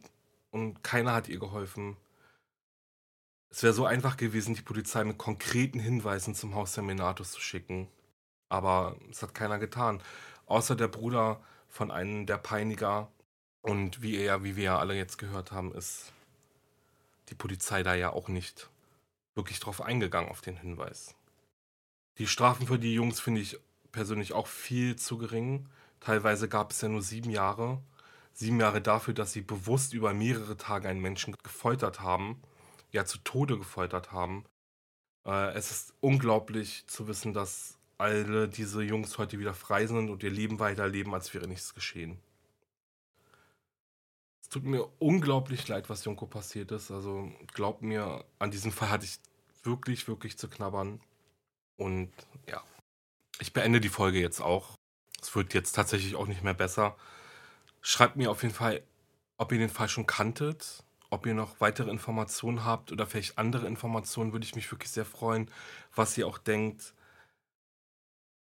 und 0.51 0.83
keiner 0.83 1.13
hat 1.13 1.27
ihr 1.27 1.39
geholfen. 1.39 1.97
Es 3.49 3.61
wäre 3.61 3.73
so 3.73 3.85
einfach 3.85 4.15
gewesen, 4.15 4.55
die 4.55 4.61
Polizei 4.61 5.03
mit 5.03 5.17
konkreten 5.17 5.79
Hinweisen 5.79 6.33
zum 6.33 6.55
Haus 6.55 6.73
der 6.73 6.83
Menatos 6.83 7.31
zu 7.31 7.41
schicken. 7.41 7.89
Aber 8.49 8.97
es 9.09 9.21
hat 9.21 9.33
keiner 9.33 9.59
getan. 9.59 10.01
Außer 10.45 10.75
der 10.75 10.87
Bruder 10.87 11.41
von 11.67 11.91
einem 11.91 12.25
der 12.25 12.37
Peiniger. 12.37 13.11
Und 13.61 14.01
wie 14.01 14.17
er, 14.17 14.43
wie 14.43 14.55
wir 14.55 14.63
ja 14.63 14.79
alle 14.79 14.95
jetzt 14.95 15.17
gehört 15.17 15.51
haben, 15.51 15.73
ist 15.73 16.11
die 17.29 17.35
Polizei 17.35 17.83
da 17.83 17.93
ja 17.93 18.11
auch 18.11 18.27
nicht 18.27 18.69
wirklich 19.35 19.59
drauf 19.59 19.81
eingegangen 19.81 20.29
auf 20.29 20.41
den 20.41 20.57
Hinweis. 20.57 21.15
Die 22.17 22.27
Strafen 22.27 22.67
für 22.67 22.79
die 22.79 22.93
Jungs 22.93 23.19
finde 23.19 23.41
ich 23.41 23.59
persönlich 23.91 24.33
auch 24.33 24.47
viel 24.47 24.95
zu 24.95 25.17
gering. 25.17 25.69
Teilweise 25.99 26.49
gab 26.49 26.71
es 26.71 26.81
ja 26.81 26.89
nur 26.89 27.01
sieben 27.01 27.29
Jahre. 27.29 27.81
Sieben 28.33 28.59
Jahre 28.59 28.81
dafür, 28.81 29.13
dass 29.13 29.33
sie 29.33 29.41
bewusst 29.41 29.93
über 29.93 30.13
mehrere 30.13 30.57
Tage 30.57 30.89
einen 30.89 31.01
Menschen 31.01 31.35
gefoltert 31.43 32.01
haben 32.01 32.41
ja 32.91 33.05
zu 33.05 33.19
Tode 33.19 33.57
gefoltert 33.57 34.11
haben. 34.11 34.45
Äh, 35.25 35.53
es 35.53 35.71
ist 35.71 35.93
unglaublich 36.01 36.85
zu 36.87 37.07
wissen, 37.07 37.33
dass 37.33 37.78
alle 37.99 38.47
diese 38.47 38.81
Jungs 38.81 39.17
heute 39.17 39.39
wieder 39.39 39.53
frei 39.53 39.85
sind 39.85 40.09
und 40.09 40.23
ihr 40.23 40.31
Leben 40.31 40.59
weiterleben, 40.59 41.13
als 41.13 41.33
wäre 41.33 41.47
nichts 41.47 41.73
geschehen. 41.73 42.19
Es 44.41 44.49
tut 44.49 44.63
mir 44.63 44.89
unglaublich 44.99 45.67
leid, 45.67 45.89
was 45.89 46.05
Junko 46.05 46.25
passiert 46.25 46.71
ist. 46.71 46.89
Also 46.89 47.31
glaubt 47.53 47.83
mir, 47.83 48.25
an 48.39 48.51
diesem 48.51 48.71
Fall 48.71 48.89
hatte 48.89 49.05
ich 49.05 49.19
wirklich, 49.63 50.07
wirklich 50.07 50.37
zu 50.37 50.47
knabbern. 50.47 50.99
Und 51.77 52.11
ja, 52.47 52.63
ich 53.39 53.53
beende 53.53 53.79
die 53.79 53.89
Folge 53.89 54.19
jetzt 54.19 54.41
auch. 54.41 54.75
Es 55.21 55.35
wird 55.35 55.53
jetzt 55.53 55.73
tatsächlich 55.73 56.15
auch 56.15 56.27
nicht 56.27 56.43
mehr 56.43 56.53
besser. 56.53 56.95
Schreibt 57.81 58.15
mir 58.15 58.31
auf 58.31 58.41
jeden 58.41 58.55
Fall, 58.55 58.81
ob 59.37 59.51
ihr 59.51 59.59
den 59.59 59.69
Fall 59.69 59.89
schon 59.89 60.07
kanntet 60.07 60.83
ob 61.09 61.25
ihr 61.25 61.33
noch 61.33 61.59
weitere 61.59 61.89
Informationen 61.89 62.63
habt 62.63 62.91
oder 62.91 63.07
vielleicht 63.07 63.37
andere 63.37 63.67
Informationen, 63.67 64.31
würde 64.31 64.45
ich 64.45 64.55
mich 64.55 64.71
wirklich 64.71 64.91
sehr 64.91 65.05
freuen, 65.05 65.49
was 65.95 66.17
ihr 66.17 66.27
auch 66.27 66.37
denkt. 66.37 66.93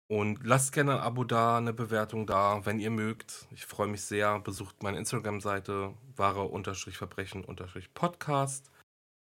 Und 0.09 0.40
lasst 0.42 0.73
gerne 0.73 0.94
ein 0.94 1.01
Abo 1.01 1.23
da, 1.25 1.59
eine 1.59 1.75
Bewertung 1.75 2.27
da, 2.27 2.64
wenn 2.64 2.81
ihr 2.81 2.90
mögt. 2.90 3.47
Ich 3.51 3.66
freue 3.66 3.88
mich 3.88 4.01
sehr. 4.03 4.40
Besucht 4.40 4.83
meine 4.83 4.97
Instagram-Seite 4.99 5.92
wahre-verbrechen-podcast. 6.16 8.71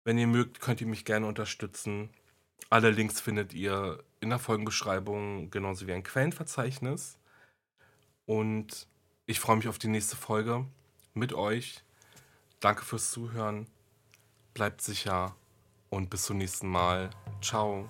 Wenn 0.04 0.20
ihr 0.20 0.28
mögt, 0.28 0.62
könnt 0.62 0.82
ihr 0.82 0.88
mich 0.88 1.06
gerne 1.06 1.26
unterstützen. 1.26 2.12
Alle 2.70 2.92
Links 2.92 3.20
findet 3.20 3.54
ihr 3.54 4.04
in 4.20 4.30
der 4.30 4.38
Folgenbeschreibung, 4.38 5.50
genauso 5.50 5.88
wie 5.88 5.94
ein 5.94 6.04
Quellenverzeichnis. 6.04 7.18
Und 8.26 8.88
ich 9.26 9.40
freue 9.40 9.56
mich 9.56 9.68
auf 9.68 9.80
die 9.80 9.88
nächste 9.88 10.16
Folge 10.16 10.68
mit 11.16 11.34
euch. 11.34 11.84
Danke 12.60 12.86
fürs 12.86 13.10
Zuhören. 13.10 13.66
Bleibt 14.54 14.82
sicher 14.82 15.36
und 15.90 16.12
bis 16.12 16.26
zum 16.26 16.38
nächsten 16.38 16.68
Mal. 16.68 17.10
Ciao. 17.42 17.90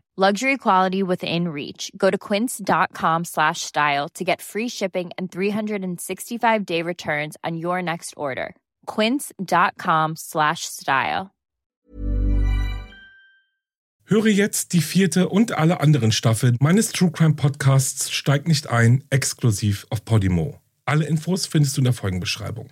Luxury 0.21 0.57
quality 0.57 1.01
within 1.01 1.47
reach. 1.47 1.91
Go 1.97 2.11
to 2.11 2.17
quince.com 2.19 3.25
slash 3.25 3.61
style 3.61 4.07
to 4.09 4.23
get 4.23 4.39
free 4.39 4.69
shipping 4.69 5.09
and 5.17 5.31
365-day 5.31 6.83
returns 6.83 7.37
on 7.43 7.57
your 7.57 7.81
next 7.81 8.13
order. 8.15 8.55
quince.com 8.85 10.15
slash 10.15 10.65
style. 10.65 11.31
Höre 14.05 14.27
jetzt 14.27 14.73
die 14.73 14.81
vierte 14.81 15.27
und 15.29 15.53
alle 15.57 15.79
anderen 15.79 16.11
Staffeln 16.11 16.55
meines 16.59 16.91
True 16.91 17.09
Crime 17.09 17.33
Podcasts 17.33 18.11
Steig 18.11 18.47
nicht 18.47 18.69
ein, 18.69 19.03
exklusiv 19.09 19.87
auf 19.89 20.05
Podimo. 20.05 20.59
Alle 20.85 21.05
Infos 21.05 21.47
findest 21.47 21.77
du 21.77 21.81
in 21.81 21.85
der 21.85 21.93
Folgenbeschreibung. 21.93 22.69